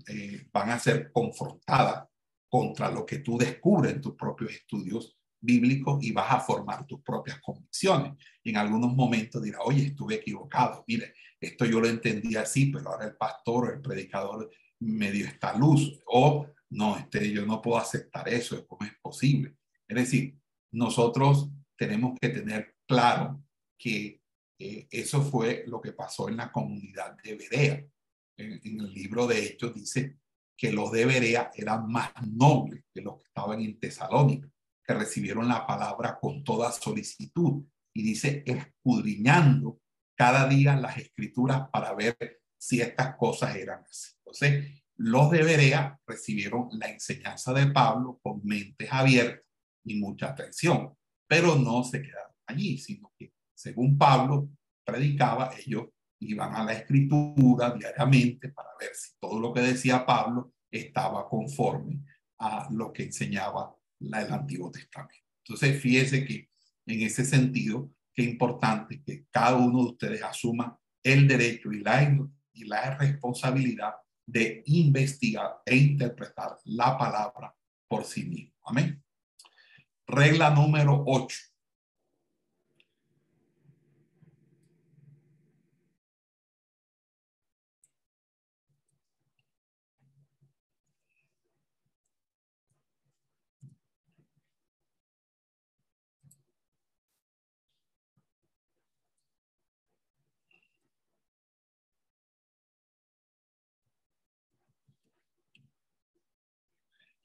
eh, 0.07 0.49
van 0.51 0.71
a 0.71 0.79
ser 0.79 1.13
confrontadas 1.13 2.09
contra 2.49 2.91
lo 2.91 3.05
que 3.05 3.19
tú 3.19 3.37
descubres 3.37 3.93
en 3.93 4.01
tus 4.01 4.15
propios 4.15 4.53
estudios 4.53 5.19
bíblicos 5.39 6.03
y 6.03 6.11
vas 6.13 6.33
a 6.33 6.41
formar 6.41 6.87
tus 6.87 7.03
propias 7.03 7.39
convicciones. 7.41 8.15
Y 8.43 8.51
en 8.51 8.57
algunos 8.57 8.95
momentos 8.95 9.43
dirás, 9.43 9.61
oye, 9.65 9.89
estuve 9.89 10.15
equivocado, 10.15 10.83
mire, 10.89 11.13
esto 11.41 11.65
yo 11.65 11.81
lo 11.81 11.89
entendí 11.89 12.37
así, 12.37 12.67
pero 12.67 12.91
ahora 12.91 13.07
el 13.07 13.17
pastor 13.17 13.69
o 13.69 13.73
el 13.73 13.81
predicador 13.81 14.51
me 14.81 15.11
dio 15.11 15.27
esta 15.27 15.57
luz. 15.57 16.01
O 16.07 16.47
no, 16.71 16.99
este, 16.99 17.31
yo 17.33 17.47
no 17.47 17.63
puedo 17.63 17.79
aceptar 17.79 18.29
eso, 18.29 18.67
¿cómo 18.67 18.85
es 18.87 18.97
posible? 19.01 19.57
Es 19.87 19.97
decir, 19.97 20.39
nosotros 20.73 21.51
tenemos 21.77 22.19
que 22.21 22.29
tener 22.29 22.77
claro 22.87 23.43
que 23.79 24.21
eh, 24.59 24.89
eso 24.91 25.23
fue 25.23 25.65
lo 25.67 25.81
que 25.81 25.93
pasó 25.93 26.29
en 26.29 26.37
la 26.37 26.51
comunidad 26.51 27.17
de 27.23 27.37
Berea. 27.37 27.87
En, 28.37 28.61
en 28.63 28.81
el 28.81 28.93
libro 28.93 29.27
de 29.27 29.45
Hechos 29.45 29.75
dice 29.75 30.19
que 30.57 30.73
los 30.73 30.91
de 30.91 31.07
Berea 31.07 31.51
eran 31.55 31.91
más 31.91 32.13
nobles 32.27 32.85
que 32.93 33.01
los 33.01 33.19
que 33.19 33.25
estaban 33.25 33.61
en 33.61 33.79
Tesalónica, 33.79 34.51
que 34.85 34.95
recibieron 34.95 35.49
la 35.49 35.67
palabra 35.67 36.19
con 36.21 36.43
toda 36.43 36.73
solicitud. 36.73 37.65
Y 37.95 38.03
dice, 38.03 38.43
escudriñando 38.45 39.81
cada 40.19 40.49
día 40.49 40.75
las 40.75 40.99
escrituras 40.99 41.69
para 41.73 41.95
ver 41.95 42.17
si 42.59 42.81
estas 42.81 43.17
cosas 43.17 43.55
eran 43.55 43.85
así. 43.89 44.11
Entonces, 44.19 44.83
los 44.97 45.31
de 45.31 45.45
Berea 45.45 45.97
recibieron 46.05 46.69
la 46.73 46.91
enseñanza 46.91 47.53
de 47.53 47.69
Pablo 47.69 48.19
con 48.21 48.41
mentes 48.45 48.93
abiertas 48.93 49.45
y 49.85 49.95
mucha 49.95 50.31
atención, 50.31 50.93
pero 51.29 51.55
no 51.55 51.85
se 51.85 52.03
quedaron 52.03 52.33
allí, 52.47 52.79
sino 52.79 53.13
que 53.17 53.33
según 53.55 53.97
Pablo 53.97 54.49
predicaba, 54.85 55.53
ellos 55.65 55.85
iban 56.19 56.53
a 56.57 56.65
la 56.65 56.73
escritura 56.73 57.71
diariamente 57.71 58.49
para 58.49 58.71
ver 58.81 58.91
si 58.95 59.13
todo 59.21 59.39
lo 59.39 59.53
que 59.53 59.61
decía 59.61 60.05
Pablo 60.05 60.53
estaba 60.69 61.29
conforme 61.29 62.03
a 62.39 62.69
lo 62.73 62.93
que 62.93 63.05
enseñaba 63.05 63.73
la, 64.01 64.23
el 64.23 64.33
Antiguo 64.33 64.73
Testamento. 64.73 65.29
Entonces, 65.45 65.81
fíjese 65.81 66.25
que 66.25 66.49
en 66.87 67.03
ese 67.03 67.25
sentido, 67.25 67.89
qué 68.19 68.25
importante 68.25 69.01
que 69.07 69.27
cada 69.31 69.55
uno 69.55 69.79
de 69.79 69.91
ustedes 69.91 70.23
asuma 70.25 70.77
el 71.05 71.29
derecho 71.29 71.71
y 71.71 71.85
la, 71.85 72.03
y 72.53 72.65
la 72.65 72.97
responsabilidad 72.97 73.95
de 74.27 74.65
investigar 74.67 75.59
e 75.65 75.77
interpretar 75.77 76.57
la 76.65 76.99
palabra 76.99 77.55
por 77.87 78.05
sí 78.05 78.25
mismo. 78.25 78.55
Amén. 78.65 79.01
Regla 80.05 80.51
número 80.51 81.05
8. 81.07 81.37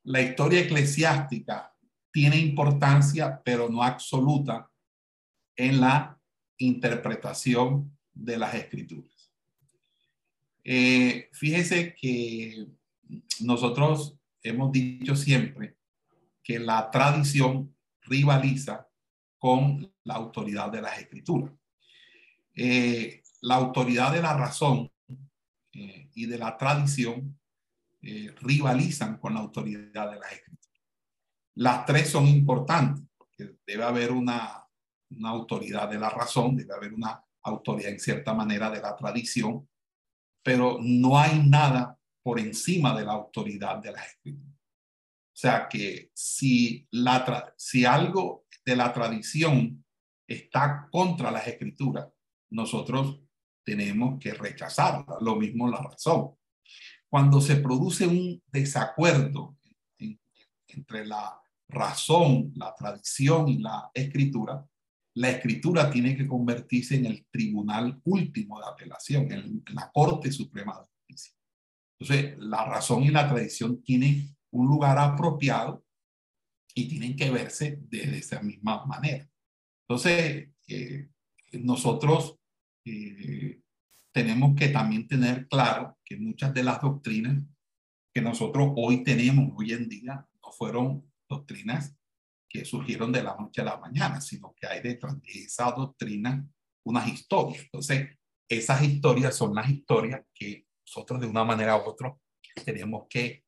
La 0.04 0.22
historia 0.22 0.62
eclesiástica 0.62 1.74
tiene 2.12 2.38
importancia, 2.38 3.42
pero 3.44 3.70
no 3.70 3.82
absoluta, 3.82 4.70
en 5.56 5.80
la 5.82 6.20
interpretación 6.58 7.98
de 8.14 8.38
las 8.38 8.54
escrituras. 8.56 9.34
Eh, 10.64 11.30
fíjese 11.34 11.96
que 11.96 12.68
nosotros 13.42 14.18
hemos 14.42 14.72
dicho 14.72 15.16
siempre 15.16 15.78
que 16.42 16.60
la 16.60 16.90
tradición 16.90 17.76
rivaliza 18.02 18.88
con 19.38 19.92
la 20.04 20.16
autoridad 20.16 20.72
de 20.72 20.82
las 20.82 21.00
escrituras. 21.00 21.52
Eh, 22.56 23.24
la 23.42 23.56
autoridad 23.56 24.14
de 24.14 24.22
la 24.22 24.38
razón 24.38 24.92
eh, 25.74 26.10
y 26.14 26.26
de 26.26 26.38
la 26.38 26.58
tradición 26.58 27.38
eh, 28.06 28.36
rivalizan 28.42 29.18
con 29.18 29.34
la 29.34 29.40
autoridad 29.40 30.12
de 30.12 30.20
las 30.20 30.34
escrituras. 30.34 30.82
Las 31.56 31.86
tres 31.86 32.10
son 32.10 32.28
importantes, 32.28 33.06
porque 33.18 33.56
debe 33.66 33.86
haber 33.86 34.12
una, 34.12 34.68
una 35.12 35.30
autoridad 35.30 35.90
de 35.90 36.00
la 36.00 36.10
razón, 36.10 36.58
debe 36.58 36.74
haber 36.74 36.94
una 36.94 37.24
autoridad 37.44 37.92
en 37.92 38.02
cierta 38.02 38.34
manera 38.34 38.70
de 38.70 38.82
la 38.82 38.94
tradición, 38.94 39.70
pero 40.44 40.80
no 40.82 41.18
hay 41.18 41.48
nada 41.48 41.98
por 42.22 42.42
encima 42.42 42.94
de 42.94 43.06
la 43.06 43.14
autoridad 43.14 43.78
de 43.78 43.94
las 43.94 44.06
escrituras. 44.06 44.58
O 44.58 45.36
sea 45.36 45.70
que 45.70 46.12
si, 46.14 46.86
la 46.92 47.54
si 47.56 47.86
algo 47.86 48.46
de 48.66 48.76
la 48.76 48.92
tradición 48.92 49.86
está 50.28 50.90
contra 50.92 51.32
las 51.32 51.48
escrituras, 51.48 52.10
nosotros 52.50 53.22
tenemos 53.64 54.20
que 54.20 54.34
rechazarla. 54.34 55.20
Lo 55.22 55.38
mismo 55.38 55.70
la 55.70 55.82
razón 55.82 56.36
cuando 57.14 57.40
se 57.40 57.58
produce 57.58 58.08
un 58.08 58.42
desacuerdo 58.52 59.56
entre 60.68 61.06
la 61.06 61.40
razón, 61.68 62.52
la 62.56 62.74
tradición 62.74 63.50
y 63.50 63.60
la 63.60 63.92
escritura, 63.94 64.68
la 65.14 65.30
escritura 65.30 65.92
tiene 65.92 66.18
que 66.18 66.28
convertirse 66.28 66.96
en 66.96 67.06
el 67.06 67.28
tribunal 67.30 68.02
último 68.06 68.60
de 68.60 68.66
apelación, 68.66 69.32
en 69.32 69.64
la 69.76 69.92
Corte 69.94 70.32
Suprema 70.32 70.80
de 70.80 70.88
Justicia. 70.88 71.36
Entonces, 72.00 72.36
la 72.40 72.66
razón 72.66 73.04
y 73.04 73.10
la 73.10 73.30
tradición 73.30 73.84
tienen 73.84 74.36
un 74.50 74.66
lugar 74.66 74.98
apropiado 74.98 75.86
y 76.74 76.88
tienen 76.88 77.16
que 77.16 77.30
verse 77.30 77.78
de 77.90 78.18
esa 78.18 78.42
misma 78.42 78.88
manera. 78.88 79.30
Entonces, 79.88 80.50
eh, 80.68 81.10
nosotros 81.62 82.40
eh, 82.86 83.62
tenemos 84.14 84.56
que 84.56 84.70
también 84.70 85.08
tener 85.08 85.48
claro 85.48 85.98
que 86.06 86.18
muchas 86.18 86.54
de 86.54 86.64
las 86.64 86.80
doctrinas 86.80 87.44
que 88.14 88.22
nosotros 88.22 88.72
hoy 88.76 89.04
tenemos, 89.04 89.52
hoy 89.58 89.74
en 89.74 89.90
día, 89.90 90.26
no 90.42 90.52
fueron 90.52 91.12
doctrinas 91.28 91.98
que 92.48 92.64
surgieron 92.64 93.12
de 93.12 93.24
la 93.24 93.36
noche 93.36 93.62
a 93.62 93.66
la 93.66 93.78
mañana, 93.78 94.22
sino 94.22 94.54
que 94.56 94.68
hay 94.68 94.82
detrás 94.82 95.20
de 95.20 95.32
esa 95.32 95.72
doctrina 95.72 96.48
unas 96.84 97.08
historias. 97.08 97.64
Entonces, 97.64 98.10
esas 98.48 98.84
historias 98.84 99.36
son 99.36 99.56
las 99.56 99.68
historias 99.68 100.22
que 100.32 100.68
nosotros 100.86 101.20
de 101.20 101.28
una 101.28 101.44
manera 101.44 101.76
u 101.78 101.90
otra 101.90 102.16
tenemos 102.64 103.08
que, 103.10 103.44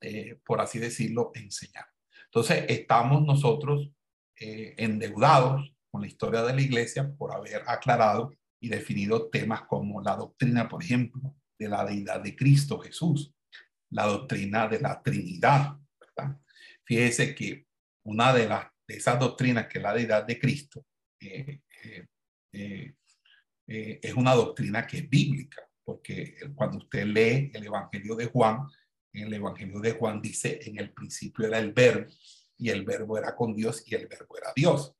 eh, 0.00 0.38
por 0.46 0.60
así 0.60 0.78
decirlo, 0.78 1.32
enseñar. 1.34 1.86
Entonces, 2.26 2.64
estamos 2.68 3.24
nosotros 3.24 3.90
eh, 4.38 4.74
endeudados 4.76 5.74
con 5.90 6.02
la 6.02 6.06
historia 6.06 6.42
de 6.42 6.54
la 6.54 6.60
iglesia 6.60 7.12
por 7.16 7.34
haber 7.34 7.62
aclarado 7.66 8.32
y 8.64 8.68
definido 8.70 9.28
temas 9.28 9.62
como 9.68 10.00
la 10.00 10.16
doctrina, 10.16 10.66
por 10.66 10.82
ejemplo, 10.82 11.36
de 11.58 11.68
la 11.68 11.84
deidad 11.84 12.22
de 12.22 12.34
Cristo 12.34 12.78
Jesús, 12.78 13.34
la 13.90 14.06
doctrina 14.06 14.66
de 14.66 14.80
la 14.80 15.02
Trinidad. 15.02 15.78
Fíjese 16.82 17.34
que 17.34 17.66
una 18.04 18.32
de, 18.32 18.48
las, 18.48 18.66
de 18.88 18.96
esas 18.96 19.20
doctrinas, 19.20 19.66
que 19.66 19.78
es 19.78 19.82
la 19.82 19.92
deidad 19.92 20.24
de 20.24 20.38
Cristo, 20.38 20.86
eh, 21.20 21.60
eh, 22.52 22.94
eh, 23.66 24.00
es 24.02 24.14
una 24.14 24.34
doctrina 24.34 24.86
que 24.86 24.96
es 24.96 25.10
bíblica, 25.10 25.62
porque 25.84 26.38
cuando 26.54 26.78
usted 26.78 27.04
lee 27.04 27.50
el 27.52 27.66
Evangelio 27.66 28.16
de 28.16 28.26
Juan, 28.28 28.60
en 29.12 29.26
el 29.26 29.34
Evangelio 29.34 29.78
de 29.80 29.92
Juan 29.92 30.22
dice, 30.22 30.58
en 30.62 30.78
el 30.78 30.90
principio 30.90 31.46
era 31.46 31.58
el 31.58 31.74
verbo, 31.74 32.10
y 32.56 32.70
el 32.70 32.82
verbo 32.82 33.18
era 33.18 33.36
con 33.36 33.54
Dios, 33.54 33.84
y 33.86 33.94
el 33.94 34.06
verbo 34.06 34.38
era 34.38 34.54
Dios 34.56 34.94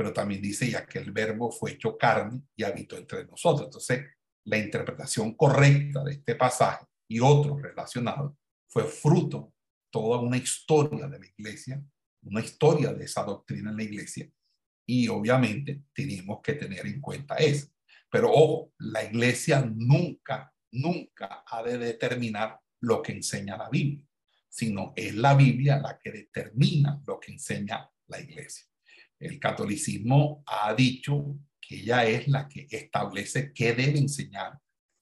pero 0.00 0.14
también 0.14 0.40
dice 0.40 0.70
ya 0.70 0.86
que 0.86 0.98
el 0.98 1.12
verbo 1.12 1.52
fue 1.52 1.72
hecho 1.72 1.98
carne 1.98 2.40
y 2.56 2.62
habitó 2.62 2.96
entre 2.96 3.26
nosotros. 3.26 3.66
Entonces, 3.66 4.06
la 4.46 4.56
interpretación 4.56 5.34
correcta 5.34 6.02
de 6.02 6.12
este 6.12 6.36
pasaje 6.36 6.86
y 7.06 7.20
otros 7.20 7.60
relacionados 7.60 8.32
fue 8.66 8.84
fruto 8.84 9.52
toda 9.90 10.18
una 10.18 10.38
historia 10.38 11.06
de 11.06 11.18
la 11.18 11.26
iglesia, 11.26 11.84
una 12.22 12.40
historia 12.40 12.94
de 12.94 13.04
esa 13.04 13.24
doctrina 13.24 13.72
en 13.72 13.76
la 13.76 13.82
iglesia. 13.82 14.26
Y 14.86 15.06
obviamente 15.08 15.82
tenemos 15.92 16.40
que 16.42 16.54
tener 16.54 16.86
en 16.86 16.98
cuenta 17.02 17.34
eso. 17.34 17.68
Pero 18.10 18.32
ojo, 18.32 18.72
la 18.78 19.04
iglesia 19.04 19.60
nunca 19.60 20.50
nunca 20.72 21.44
ha 21.46 21.62
de 21.62 21.76
determinar 21.76 22.58
lo 22.80 23.02
que 23.02 23.12
enseña 23.12 23.58
la 23.58 23.68
Biblia, 23.68 24.02
sino 24.48 24.94
es 24.96 25.14
la 25.14 25.34
Biblia 25.34 25.76
la 25.76 25.98
que 25.98 26.10
determina 26.10 27.02
lo 27.06 27.20
que 27.20 27.32
enseña 27.32 27.86
la 28.06 28.18
iglesia. 28.18 28.69
El 29.20 29.38
catolicismo 29.38 30.42
ha 30.46 30.74
dicho 30.74 31.38
que 31.60 31.76
ella 31.76 32.04
es 32.06 32.26
la 32.26 32.48
que 32.48 32.66
establece 32.70 33.52
qué 33.52 33.74
debe 33.74 33.98
enseñar 33.98 34.58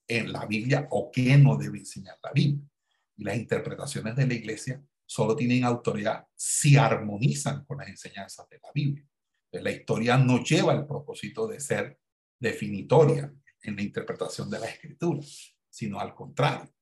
en 0.09 0.33
la 0.33 0.44
Biblia 0.44 0.88
o 0.90 1.11
qué 1.11 1.38
no 1.38 1.57
debe 1.57 1.78
enseñar 1.78 2.18
la 2.22 2.33
Biblia. 2.33 2.68
Y 3.16 3.24
las 3.24 3.37
interpretaciones 3.37 4.16
de 4.16 4.26
la 4.26 4.35
iglesia 4.35 4.83
solo 5.07 5.37
tienen 5.37 5.64
autoridad 5.64 6.26
si 6.35 6.76
armonizan 6.76 7.64
con 7.64 7.78
las 7.78 7.88
enseñanzas 7.88 8.48
de 8.48 8.59
la 8.59 8.70
Biblia. 8.74 9.07
La 9.52 9.70
historia 9.70 10.18
no 10.18 10.42
lleva 10.42 10.74
el 10.74 10.85
propósito 10.85 11.46
de 11.46 11.61
ser 11.61 11.98
definitoria 12.38 13.33
en 13.62 13.76
la 13.76 13.83
interpretación 13.83 14.50
de 14.50 14.59
la 14.59 14.66
escritura, 14.66 15.20
sino 15.70 15.98
al 16.00 16.14
contrario. 16.14 16.72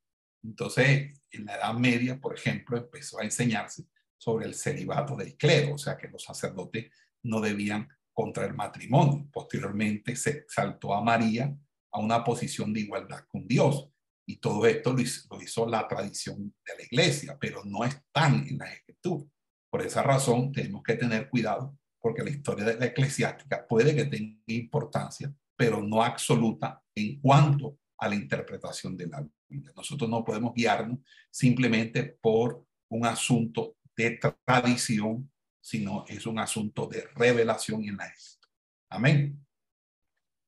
Entonces, 0.42 1.20
en 1.30 1.44
la 1.44 1.56
Edad 1.56 1.74
Media, 1.74 2.20
por 2.20 2.34
ejemplo, 2.34 2.76
empezó 2.76 3.20
a 3.20 3.24
enseñarse 3.24 3.84
sobre 4.16 4.46
el 4.46 4.54
celibato 4.54 5.16
del 5.16 5.36
clero, 5.36 5.74
o 5.74 5.78
sea 5.78 5.96
que 5.96 6.08
los 6.08 6.22
sacerdotes 6.22 6.90
no 7.26 7.40
debían 7.40 7.88
contraer 8.12 8.54
matrimonio. 8.54 9.28
Posteriormente 9.32 10.16
se 10.16 10.44
saltó 10.48 10.94
a 10.94 11.02
María 11.02 11.54
a 11.92 12.00
una 12.00 12.24
posición 12.24 12.72
de 12.72 12.80
igualdad 12.80 13.24
con 13.28 13.46
Dios. 13.46 13.88
Y 14.28 14.38
todo 14.38 14.66
esto 14.66 14.92
lo 14.92 15.40
hizo, 15.40 15.66
la 15.66 15.86
tradición 15.86 16.52
de 16.66 16.76
la 16.76 16.82
iglesia, 16.82 17.36
pero 17.40 17.62
no 17.64 17.84
están 17.84 18.46
en 18.48 18.58
la 18.58 18.72
escritura. 18.72 19.24
Por 19.70 19.82
esa 19.82 20.02
razón 20.02 20.50
tenemos 20.52 20.82
que 20.82 20.94
tener 20.94 21.28
cuidado 21.28 21.78
porque 22.00 22.22
la 22.22 22.30
historia 22.30 22.64
de 22.64 22.78
la 22.78 22.86
eclesiástica 22.86 23.66
puede 23.66 23.94
que 23.94 24.04
tenga 24.04 24.38
importancia, 24.46 25.32
pero 25.56 25.82
no 25.82 26.02
absoluta 26.02 26.82
en 26.94 27.20
cuanto 27.20 27.78
a 27.98 28.08
la 28.08 28.14
interpretación 28.14 28.96
de 28.96 29.06
la 29.06 29.26
Biblia. 29.48 29.72
Nosotros 29.76 30.08
no 30.08 30.24
podemos 30.24 30.54
guiarnos 30.54 30.98
simplemente 31.30 32.16
por 32.20 32.64
un 32.90 33.06
asunto 33.06 33.76
de 33.96 34.20
tradición, 34.44 35.30
sino 35.66 36.04
es 36.06 36.26
un 36.26 36.38
asunto 36.38 36.86
de 36.86 37.08
revelación 37.16 37.82
en 37.82 37.96
la 37.96 38.06
escritura. 38.06 38.52
Amén. 38.88 39.44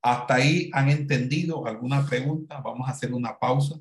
¿Hasta 0.01 0.35
ahí 0.37 0.71
han 0.73 0.91
entendido 0.91 1.67
alguna 1.67 2.07
pregunta? 2.07 2.61
Vamos 2.61 2.89
a 2.89 2.93
hacer 2.93 3.13
una 3.13 3.37
pausa. 3.37 3.81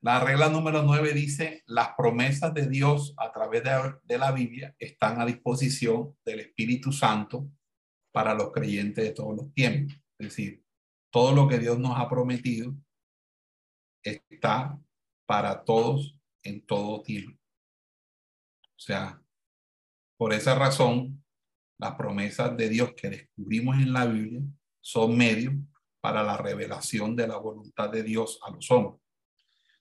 La 0.00 0.20
regla 0.20 0.48
número 0.48 0.82
nueve 0.82 1.12
dice, 1.12 1.62
las 1.66 1.90
promesas 1.94 2.54
de 2.54 2.66
Dios 2.66 3.12
a 3.18 3.30
través 3.30 3.62
de, 3.62 3.94
de, 4.04 4.16
la 4.16 4.32
Biblia 4.32 4.74
están 4.78 5.20
a 5.20 5.26
disposición 5.26 6.16
del 6.24 6.40
Espíritu 6.40 6.92
Santo 6.92 7.50
para 8.10 8.32
los 8.32 8.52
creyentes 8.52 9.04
de 9.04 9.12
todos 9.12 9.36
los 9.36 9.52
tiempos. 9.52 9.94
Es 10.18 10.28
decir, 10.28 10.64
todo 11.10 11.34
lo 11.34 11.46
que 11.46 11.58
Dios 11.58 11.78
nos 11.78 11.98
ha 11.98 12.08
prometido 12.08 12.74
está 14.08 14.78
para 15.26 15.64
todos 15.64 16.18
en 16.42 16.64
todo 16.64 17.02
tiempo. 17.02 17.38
O 18.76 18.80
sea, 18.80 19.20
por 20.16 20.32
esa 20.32 20.54
razón, 20.54 21.24
las 21.78 21.94
promesas 21.94 22.56
de 22.56 22.68
Dios 22.68 22.92
que 22.94 23.10
descubrimos 23.10 23.76
en 23.76 23.92
la 23.92 24.06
Biblia 24.06 24.42
son 24.80 25.16
medios 25.16 25.54
para 26.00 26.22
la 26.22 26.36
revelación 26.36 27.14
de 27.14 27.28
la 27.28 27.36
voluntad 27.36 27.90
de 27.90 28.02
Dios 28.02 28.38
a 28.42 28.50
los 28.50 28.70
hombres. 28.70 29.02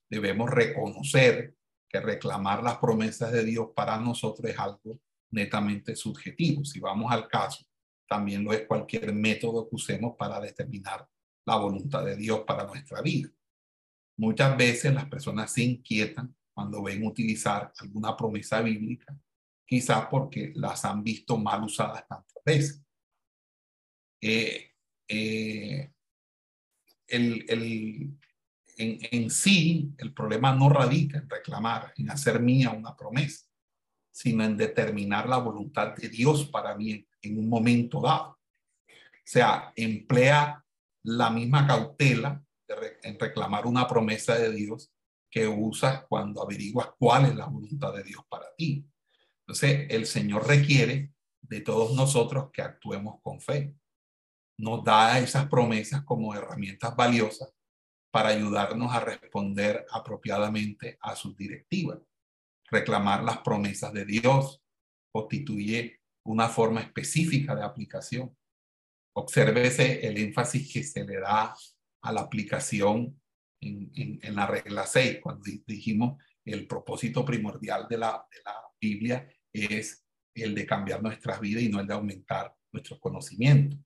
Debemos 0.09 0.49
reconocer 0.49 1.55
que 1.87 1.99
reclamar 1.99 2.63
las 2.63 2.77
promesas 2.77 3.31
de 3.31 3.43
Dios 3.43 3.69
para 3.75 3.97
nosotros 3.97 4.49
es 4.51 4.59
algo 4.59 4.99
netamente 5.31 5.95
subjetivo. 5.95 6.65
Si 6.65 6.79
vamos 6.79 7.11
al 7.11 7.27
caso, 7.27 7.65
también 8.07 8.43
lo 8.43 8.53
es 8.53 8.65
cualquier 8.65 9.13
método 9.13 9.69
que 9.69 9.75
usemos 9.75 10.15
para 10.17 10.39
determinar 10.39 11.07
la 11.45 11.55
voluntad 11.55 12.03
de 12.05 12.15
Dios 12.15 12.41
para 12.45 12.65
nuestra 12.65 13.01
vida. 13.01 13.29
Muchas 14.17 14.57
veces 14.57 14.93
las 14.93 15.05
personas 15.05 15.51
se 15.51 15.63
inquietan 15.63 16.35
cuando 16.53 16.81
ven 16.81 17.05
utilizar 17.05 17.71
alguna 17.79 18.17
promesa 18.17 18.61
bíblica, 18.61 19.15
quizás 19.63 20.07
porque 20.09 20.51
las 20.55 20.83
han 20.85 21.03
visto 21.03 21.37
mal 21.37 21.63
usadas 21.63 22.07
tantas 22.07 22.43
veces. 22.43 22.83
Eh, 24.19 24.71
eh, 25.07 25.91
el, 27.07 27.45
el, 27.47 28.17
en, 28.77 28.97
en, 29.11 29.29
sí, 29.29 29.93
el 29.99 30.13
problema 30.13 30.53
no 30.55 30.69
radica 30.69 31.19
en 31.19 31.29
reclamar, 31.29 31.93
en 31.95 32.09
hacer 32.09 32.41
mía 32.41 32.71
una 32.71 32.95
promesa, 32.95 33.45
sino 34.11 34.43
en 34.43 34.57
determinar 34.57 35.29
la 35.29 35.37
voluntad 35.37 35.95
de 35.95 36.09
Dios 36.09 36.47
para 36.47 36.75
mí 36.75 36.91
en, 36.91 37.07
en 37.21 37.37
un 37.37 37.47
momento 37.47 38.01
dado. 38.01 38.31
O 38.31 39.29
sea, 39.29 39.71
emplea 39.75 40.65
la 41.03 41.29
misma 41.29 41.67
cautela 41.67 42.43
en 43.03 43.19
reclamar 43.19 43.65
una 43.65 43.87
promesa 43.87 44.37
de 44.37 44.51
Dios 44.51 44.91
que 45.29 45.47
usas 45.47 46.05
cuando 46.07 46.41
averiguas 46.41 46.89
cuál 46.97 47.25
es 47.25 47.35
la 47.35 47.45
voluntad 47.45 47.93
de 47.93 48.03
Dios 48.03 48.23
para 48.29 48.47
ti. 48.55 48.85
Entonces, 49.41 49.87
el 49.89 50.05
Señor 50.05 50.47
requiere 50.47 51.13
de 51.41 51.61
todos 51.61 51.95
nosotros 51.95 52.49
que 52.51 52.61
actuemos 52.61 53.21
con 53.21 53.39
fe. 53.39 53.75
Nos 54.59 54.83
da 54.83 55.19
esas 55.19 55.47
promesas 55.47 56.03
como 56.03 56.33
herramientas 56.33 56.95
valiosas 56.95 57.53
para 58.11 58.29
ayudarnos 58.29 58.93
a 58.93 58.99
responder 58.99 59.85
apropiadamente 59.91 60.97
a 61.01 61.15
sus 61.15 61.35
directivas. 61.35 61.99
Reclamar 62.69 63.23
las 63.23 63.39
promesas 63.39 63.93
de 63.93 64.05
Dios 64.05 64.61
constituye 65.11 66.01
una 66.25 66.49
forma 66.49 66.81
específica 66.81 67.55
de 67.55 67.63
aplicación. 67.63 68.35
Obsérvese 69.13 70.05
el 70.05 70.17
énfasis 70.17 70.71
que 70.71 70.83
se 70.83 71.05
le 71.05 71.19
da 71.19 71.55
a 72.01 72.11
la 72.11 72.21
aplicación 72.21 73.19
en, 73.59 74.35
la 74.35 74.45
regla 74.45 74.85
6, 74.85 75.19
cuando 75.21 75.43
dijimos 75.65 76.21
el 76.45 76.67
propósito 76.67 77.25
primordial 77.25 77.87
de 77.89 77.97
la, 77.97 78.25
de 78.31 78.37
la 78.45 78.55
Biblia 78.79 79.27
es 79.51 80.05
el 80.33 80.53
de 80.53 80.65
cambiar 80.65 81.01
nuestras 81.01 81.39
vidas 81.39 81.63
y 81.63 81.69
no 81.69 81.79
el 81.79 81.87
de 81.87 81.93
aumentar 81.93 82.53
nuestros 82.71 82.99
conocimientos. 82.99 83.79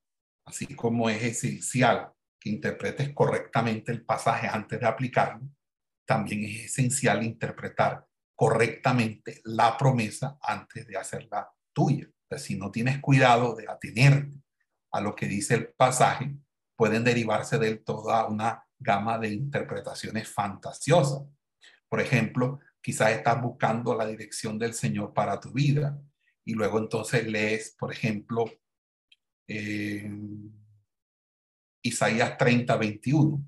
Así 0.46 0.68
como 0.76 1.10
es 1.10 1.24
esencial 1.24 2.12
que 2.40 2.50
interpretes 2.50 3.14
correctamente 3.14 3.92
el 3.92 4.04
pasaje 4.04 4.48
antes 4.48 4.80
de 4.80 4.86
aplicarlo, 4.86 5.48
también 6.06 6.44
es 6.44 6.66
esencial 6.66 7.24
interpretar 7.24 8.06
correctamente 8.36 9.40
la 9.46 9.78
promesa 9.78 10.38
antes 10.42 10.88
de 10.88 10.98
hacerla 10.98 11.50
tuya. 11.74 12.10
si 12.38 12.58
no 12.58 12.72
tienes 12.72 13.00
cuidado 13.00 13.56
de 13.56 13.70
atenerte 13.70 14.42
a 14.92 15.00
lo 15.00 15.16
que 15.16 15.28
dice 15.28 15.56
el 15.56 15.68
pasaje, 15.74 16.36
pueden 16.82 17.04
derivarse 17.04 17.60
de 17.60 17.76
toda 17.76 18.26
una 18.26 18.66
gama 18.80 19.20
de 19.20 19.32
interpretaciones 19.32 20.28
fantasiosas. 20.28 21.22
Por 21.88 22.02
ejemplo, 22.02 22.60
quizás 22.82 23.12
estás 23.12 23.40
buscando 23.40 23.94
la 23.94 24.08
dirección 24.08 24.58
del 24.58 24.74
Señor 24.74 25.14
para 25.14 25.40
tu 25.40 25.52
vida 25.52 26.02
y 26.44 26.56
luego 26.56 26.80
entonces 26.80 27.28
lees, 27.28 27.76
por 27.78 27.94
ejemplo, 27.94 28.46
eh, 29.48 30.12
Isaías 31.84 32.36
30, 32.36 32.76
21. 32.76 33.46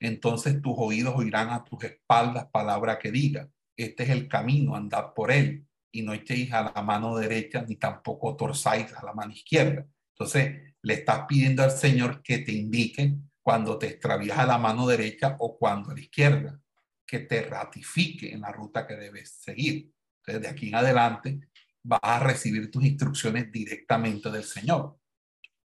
Entonces 0.00 0.62
tus 0.62 0.72
oídos 0.78 1.14
oirán 1.18 1.50
a 1.50 1.62
tus 1.62 1.84
espaldas 1.84 2.46
palabra 2.50 2.98
que 2.98 3.12
diga, 3.12 3.46
este 3.76 4.04
es 4.04 4.08
el 4.08 4.26
camino, 4.26 4.74
andad 4.74 5.12
por 5.12 5.30
él 5.30 5.66
y 5.92 6.00
no 6.00 6.14
echéis 6.14 6.50
a 6.54 6.72
la 6.74 6.80
mano 6.80 7.14
derecha 7.18 7.60
ni 7.60 7.76
tampoco 7.76 8.34
torzáis 8.36 8.90
a 8.94 9.04
la 9.04 9.12
mano 9.12 9.32
izquierda. 9.32 9.86
Entonces 10.20 10.74
le 10.82 10.94
estás 10.94 11.24
pidiendo 11.26 11.62
al 11.62 11.70
Señor 11.70 12.22
que 12.22 12.40
te 12.40 12.52
indique 12.52 13.16
cuando 13.40 13.78
te 13.78 13.86
extravías 13.86 14.36
a 14.36 14.44
la 14.44 14.58
mano 14.58 14.86
derecha 14.86 15.34
o 15.38 15.56
cuando 15.56 15.90
a 15.90 15.94
la 15.94 16.00
izquierda, 16.00 16.60
que 17.06 17.20
te 17.20 17.40
ratifique 17.40 18.30
en 18.30 18.42
la 18.42 18.52
ruta 18.52 18.86
que 18.86 18.96
debes 18.96 19.30
seguir. 19.30 19.90
Entonces, 20.18 20.42
de 20.42 20.48
aquí 20.48 20.68
en 20.68 20.74
adelante 20.74 21.40
vas 21.82 22.00
a 22.02 22.18
recibir 22.18 22.70
tus 22.70 22.84
instrucciones 22.84 23.50
directamente 23.50 24.30
del 24.30 24.44
Señor. 24.44 24.98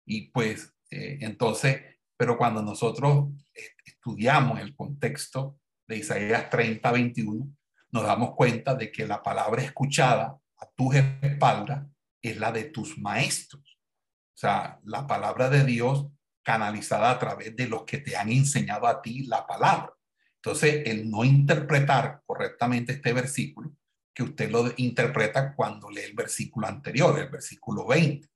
Y 0.06 0.30
pues, 0.30 0.74
eh, 0.89 1.18
entonces, 1.20 1.82
pero 2.15 2.38
cuando 2.38 2.62
nosotros 2.62 3.34
estudiamos 3.84 4.62
el 4.62 4.74
contexto 4.74 5.60
de 5.86 5.98
Isaías 5.98 6.50
30, 6.50 6.89
21, 6.94 7.46
nos 7.91 8.04
damos 8.04 8.34
cuenta 8.36 8.74
de 8.74 8.89
que 8.89 9.06
la 9.06 9.22
palabra 9.22 9.62
escuchada 9.62 10.39
a 10.58 10.70
tus 10.78 10.96
espaldas 10.96 11.86
es 12.22 12.38
la 12.38 12.54
de 12.54 12.63
tus 12.63 12.98
maestros. 12.98 13.75
O 14.36 14.38
sea, 14.38 14.82
la 14.84 15.08
palabra 15.08 15.50
de 15.50 15.63
Dios 15.63 16.08
canalizada 16.43 17.10
a 17.10 17.17
través 17.17 17.56
de 17.56 17.67
los 17.67 17.84
que 17.84 18.00
te 18.00 18.17
han 18.17 18.30
enseñado 18.30 18.86
a 18.86 19.02
ti 19.02 19.26
la 19.28 19.48
palabra. 19.48 19.93
Entonces, 20.36 20.84
el 20.86 21.10
no 21.10 21.24
interpretar 21.24 22.21
correctamente 22.26 22.93
este 22.93 23.13
versículo, 23.13 23.71
que 24.13 24.24
usted 24.24 24.52
lo 24.52 24.71
interpreta 24.78 25.56
cuando 25.56 25.89
lee 25.89 26.02
el 26.02 26.13
versículo 26.13 26.67
anterior, 26.67 27.17
el 27.17 27.30
versículo 27.30 27.88
20, 27.88 28.28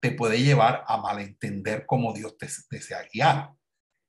te 0.00 0.10
puede 0.12 0.42
llevar 0.42 0.84
a 0.86 0.98
malentender 0.98 1.86
cómo 1.86 2.12
Dios 2.12 2.36
te 2.36 2.48
desea 2.70 3.06
guiar. 3.12 3.54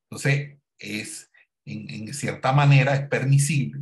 Entonces, 0.10 0.60
es, 0.80 1.32
en, 1.64 1.90
en 1.90 2.14
cierta 2.14 2.52
manera, 2.52 2.96
es 2.96 3.08
permisible 3.08 3.82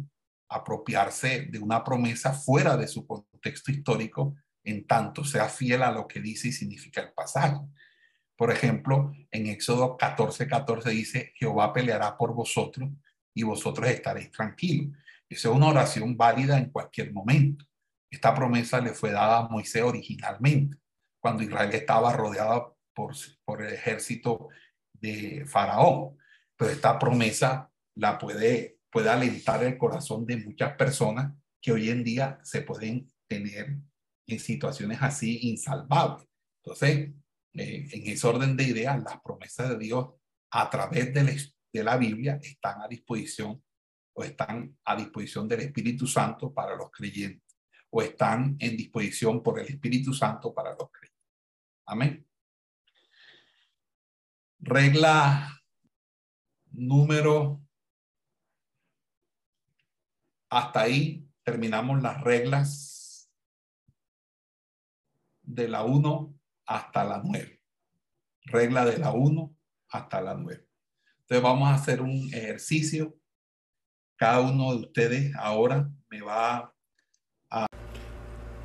apropiarse 0.50 1.48
de 1.50 1.60
una 1.60 1.84
promesa 1.84 2.34
fuera 2.34 2.76
de 2.76 2.88
su 2.88 3.08
contexto 3.08 3.72
histórico 3.72 4.36
en 4.68 4.86
tanto 4.86 5.24
sea 5.24 5.48
fiel 5.48 5.82
a 5.82 5.92
lo 5.92 6.08
que 6.08 6.20
dice 6.20 6.50
y 6.50 6.52
significa 6.52 7.02
el 7.02 7.14
pasaje. 7.14 7.58
Por 8.36 8.52
ejemplo, 8.52 9.14
en 9.32 9.48
Éxodo 9.48 9.96
14, 9.96 10.46
14 10.46 10.90
dice, 10.90 11.34
Jehová 11.36 11.72
peleará 11.72 12.18
por 12.18 12.34
vosotros 12.34 12.90
y 13.34 13.44
vosotros 13.44 13.88
estaréis 13.88 14.30
tranquilos. 14.30 14.96
Esa 15.30 15.50
es 15.50 15.56
una 15.56 15.68
oración 15.68 16.18
válida 16.18 16.58
en 16.58 16.70
cualquier 16.70 17.14
momento. 17.14 17.66
Esta 18.12 18.36
promesa 18.36 18.82
le 18.82 18.94
fue 18.94 19.12
dada 19.12 19.40
a 19.40 19.48
Moisés 19.48 19.84
originalmente, 19.84 20.78
cuando 21.20 21.44
Israel 21.44 21.74
estaba 21.74 22.14
rodeado 22.14 22.78
por, 22.94 23.16
por 23.46 23.62
el 23.62 23.74
ejército 23.74 24.50
de 24.94 25.46
Faraón. 25.46 26.18
Pero 26.58 26.72
esta 26.72 27.00
promesa 27.00 27.72
la 27.96 28.18
puede, 28.18 28.80
puede 28.90 29.10
alentar 29.10 29.64
el 29.64 29.78
corazón 29.78 30.26
de 30.26 30.38
muchas 30.38 30.76
personas 30.76 31.34
que 31.62 31.72
hoy 31.72 31.90
en 31.90 32.04
día 32.04 32.40
se 32.44 32.62
pueden 32.62 33.08
tener 33.28 33.78
en 34.28 34.40
situaciones 34.40 35.00
así 35.02 35.40
insalvables. 35.44 36.28
Entonces, 36.64 37.12
eh, 37.54 37.88
en 37.92 38.08
ese 38.08 38.28
orden 38.28 38.56
de 38.56 38.64
ideas, 38.64 39.02
las 39.02 39.22
promesas 39.22 39.70
de 39.70 39.78
Dios 39.78 40.10
a 40.52 40.70
través 40.70 41.14
de 41.14 41.52
de 41.74 41.84
la 41.84 41.98
Biblia 41.98 42.40
están 42.42 42.82
a 42.82 42.88
disposición 42.88 43.62
o 44.14 44.24
están 44.24 44.78
a 44.86 44.96
disposición 44.96 45.48
del 45.48 45.62
Espíritu 45.62 46.08
Santo 46.08 46.54
para 46.54 46.76
los 46.76 46.90
creyentes 46.92 47.58
o 47.90 48.02
están 48.02 48.56
en 48.60 48.76
disposición 48.76 49.44
por 49.44 49.60
el 49.60 49.68
Espíritu 49.68 50.14
Santo 50.14 50.54
para 50.54 50.72
los 50.72 50.90
creyentes. 50.92 51.26
Amén. 51.86 52.28
Regla 54.60 55.54
número, 56.72 57.62
hasta 60.50 60.82
ahí 60.82 61.28
terminamos 61.44 62.02
las 62.02 62.22
reglas 62.22 62.98
de 65.48 65.68
la 65.68 65.84
1 65.84 66.36
hasta 66.66 67.04
la 67.04 67.22
9. 67.24 67.62
Regla 68.46 68.86
de 68.86 68.98
la 68.98 69.12
1 69.12 69.56
hasta 69.90 70.22
la 70.22 70.36
9. 70.36 70.68
Entonces 71.22 71.44
vamos 71.44 71.70
a 71.70 71.74
hacer 71.74 72.02
un 72.02 72.30
ejercicio. 72.34 73.16
Cada 74.18 74.42
uno 74.42 74.72
de 74.72 74.82
ustedes 74.82 75.36
ahora 75.36 75.90
me 76.10 76.22
va 76.22 76.74
a... 77.50 77.68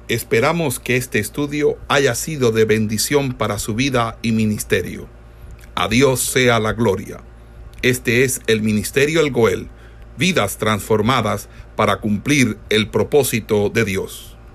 Esperamos 0.08 0.80
que 0.80 0.96
este 0.96 1.18
estudio 1.18 1.78
haya 1.88 2.14
sido 2.14 2.52
de 2.52 2.64
bendición 2.64 3.32
para 3.32 3.58
su 3.58 3.74
vida 3.74 4.18
y 4.22 4.32
ministerio. 4.32 5.08
A 5.74 5.88
Dios 5.88 6.20
sea 6.20 6.58
la 6.58 6.72
gloria. 6.72 7.22
Este 7.82 8.24
es 8.24 8.40
el 8.46 8.62
Ministerio 8.62 9.20
El 9.20 9.30
Goel, 9.30 9.68
vidas 10.16 10.58
transformadas 10.58 11.48
para 11.76 12.00
cumplir 12.00 12.58
el 12.68 12.90
propósito 12.90 13.70
de 13.70 13.84
Dios. 13.84 14.31